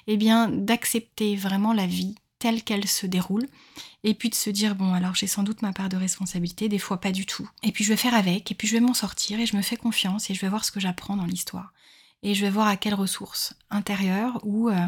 eh 0.07 0.17
bien 0.17 0.49
d'accepter 0.49 1.37
vraiment 1.37 1.73
la 1.73 1.87
vie 1.87 2.15
telle 2.39 2.63
qu'elle 2.63 2.89
se 2.89 3.07
déroule, 3.07 3.47
et 4.03 4.15
puis 4.15 4.31
de 4.31 4.35
se 4.35 4.51
dire, 4.51 4.75
bon, 4.75 4.95
alors 4.95 5.15
j'ai 5.15 5.27
sans 5.27 5.43
doute 5.43 5.63
ma 5.63 5.73
part 5.73 5.91
de 5.91 5.97
responsabilité, 5.97 6.69
des 6.69 6.79
fois 6.79 7.01
pas 7.01 7.13
du 7.13 7.27
tout, 7.27 7.49
et 7.63 7.71
puis 7.71 7.85
je 7.85 7.91
vais 7.91 7.97
faire 7.97 8.15
avec, 8.15 8.51
et 8.51 8.55
puis 8.55 8.67
je 8.67 8.73
vais 8.73 8.81
m'en 8.81 8.95
sortir, 8.95 9.39
et 9.39 9.47
je 9.47 9.57
me 9.57 9.63
fais 9.63 9.77
confiance, 9.77 10.31
et 10.31 10.35
je 10.35 10.41
vais 10.41 10.49
voir 10.49 10.65
ce 10.65 10.73
que 10.73 10.81
j'apprends 10.81 11.17
dans 11.17 11.27
l'histoire, 11.27 11.73
et 12.23 12.35
je 12.35 12.45
vais 12.45 12.51
voir 12.51 12.67
à 12.67 12.77
quelles 12.77 12.95
ressources 12.95 13.55
intérieures, 13.69 14.41
ou 14.43 14.71
euh, 14.71 14.87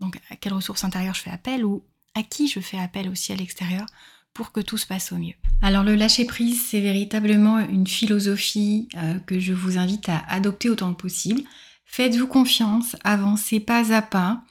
donc 0.00 0.18
à 0.28 0.36
quelles 0.36 0.54
ressources 0.54 0.82
intérieures 0.82 1.14
je 1.14 1.22
fais 1.22 1.30
appel, 1.30 1.64
ou 1.64 1.84
à 2.14 2.24
qui 2.24 2.48
je 2.48 2.60
fais 2.60 2.78
appel 2.78 3.08
aussi 3.08 3.32
à 3.32 3.36
l'extérieur, 3.36 3.86
pour 4.34 4.52
que 4.52 4.60
tout 4.60 4.78
se 4.78 4.86
passe 4.86 5.12
au 5.12 5.16
mieux. 5.16 5.34
Alors 5.60 5.84
le 5.84 5.94
lâcher-prise, 5.94 6.60
c'est 6.60 6.80
véritablement 6.80 7.58
une 7.58 7.86
philosophie 7.86 8.88
euh, 8.96 9.18
que 9.20 9.38
je 9.38 9.52
vous 9.52 9.78
invite 9.78 10.08
à 10.08 10.22
adopter 10.28 10.70
autant 10.70 10.92
que 10.94 11.00
possible. 11.00 11.42
Faites-vous 11.84 12.26
confiance, 12.26 12.96
avancez 13.04 13.60
pas 13.60 13.92
à 13.94 14.02
pas 14.02 14.42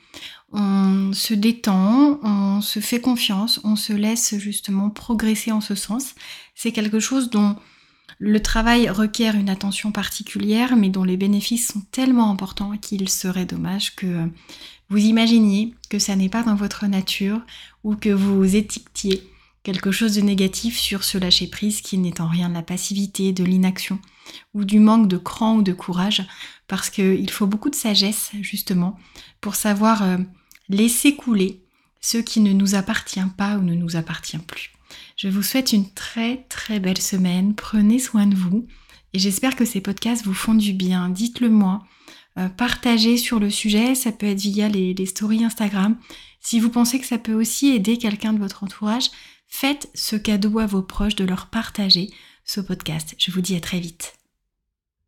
on 0.54 1.14
se 1.14 1.34
détend, 1.34 2.20
on 2.24 2.62
se 2.62 2.80
fait 2.80 3.00
confiance, 3.00 3.62
on 3.64 3.76
se 3.76 3.94
laisse 3.94 4.38
justement 4.38 4.90
progresser 4.90 5.52
en 5.52 5.62
ce 5.62 5.76
sens. 5.76 6.14
C'est 6.56 6.74
quelque 6.74 7.00
chose 7.00 7.30
dont 7.30 7.56
le 8.20 8.42
travail 8.42 8.90
requiert 8.90 9.36
une 9.36 9.50
attention 9.50 9.92
particulière, 9.92 10.76
mais 10.76 10.90
dont 10.90 11.06
les 11.06 11.18
bénéfices 11.18 11.70
sont 11.70 11.82
tellement 11.92 12.30
importants 12.30 12.78
qu'il 12.78 13.08
serait 13.10 13.46
dommage 13.46 13.96
que 13.96 14.30
vous 14.90 14.98
imaginiez 14.98 15.74
que 15.90 16.00
ça 16.00 16.16
n'est 16.18 16.30
pas 16.30 16.44
dans 16.44 16.56
votre 16.56 16.86
nature 16.86 17.42
ou 17.84 17.96
que 17.96 18.10
vous 18.10 18.56
étiquetiez 18.56 19.24
quelque 19.64 19.92
chose 19.92 20.16
de 20.16 20.22
négatif 20.22 20.78
sur 20.78 21.04
ce 21.04 21.18
lâcher 21.18 21.48
prise 21.48 21.82
qui 21.82 21.98
n'est 21.98 22.22
en 22.22 22.28
rien 22.28 22.50
de 22.50 22.54
la 22.54 22.64
passivité, 22.64 23.32
de 23.32 23.44
l'inaction 23.44 24.00
ou 24.54 24.64
du 24.64 24.80
manque 24.80 25.08
de 25.08 25.18
cran 25.18 25.58
ou 25.58 25.62
de 25.62 25.74
courage, 25.74 26.26
parce 26.68 26.90
qu'il 26.90 27.30
faut 27.30 27.48
beaucoup 27.48 27.70
de 27.70 27.76
sagesse 27.76 28.32
justement 28.42 28.98
pour 29.42 29.56
savoir 29.56 30.04
euh, 30.04 30.18
laisser 30.70 31.16
couler 31.16 31.62
ce 32.00 32.18
qui 32.18 32.40
ne 32.40 32.54
nous 32.54 32.76
appartient 32.76 33.20
pas 33.38 33.58
ou 33.58 33.62
ne 33.62 33.76
nous 33.76 33.96
appartient 33.96 34.38
plus. 34.38 34.72
Je 35.18 35.28
vous 35.28 35.44
souhaite 35.44 35.74
une 35.74 35.90
très 35.92 36.46
très 36.50 36.80
belle 36.80 37.02
semaine, 37.02 37.54
prenez 37.54 38.00
soin 38.00 38.26
de 38.26 38.36
vous 38.36 38.66
et 39.14 39.20
j'espère 39.20 39.56
que 39.56 39.66
ces 39.66 39.82
podcasts 39.82 40.26
vous 40.26 40.34
font 40.34 40.56
du 40.56 40.74
bien. 40.74 41.10
Dites-le 41.10 41.50
moi, 41.50 41.86
euh, 42.38 42.50
partagez 42.50 43.18
sur 43.18 43.40
le 43.40 43.50
sujet, 43.50 43.94
ça 43.94 44.12
peut 44.12 44.28
être 44.28 44.40
via 44.40 44.70
les 44.70 45.06
stories 45.06 45.44
Instagram. 45.44 45.98
Si 46.40 46.60
vous 46.60 46.70
pensez 46.70 47.00
que 47.00 47.06
ça 47.06 47.20
peut 47.20 47.34
aussi 47.34 47.70
aider 47.70 47.98
quelqu'un 47.98 48.34
de 48.34 48.40
votre 48.40 48.64
entourage, 48.64 49.12
faites 49.52 49.92
ce 49.94 50.16
cadeau 50.16 50.58
à 50.58 50.66
vos 50.66 50.82
proches 50.82 51.16
de 51.16 51.26
leur 51.26 51.48
partager 51.48 52.10
ce 52.46 52.62
podcast. 52.62 53.14
Je 53.20 53.30
vous 53.30 53.42
dis 53.42 53.56
à 53.56 53.60
très 53.60 53.80
vite. 53.80 54.16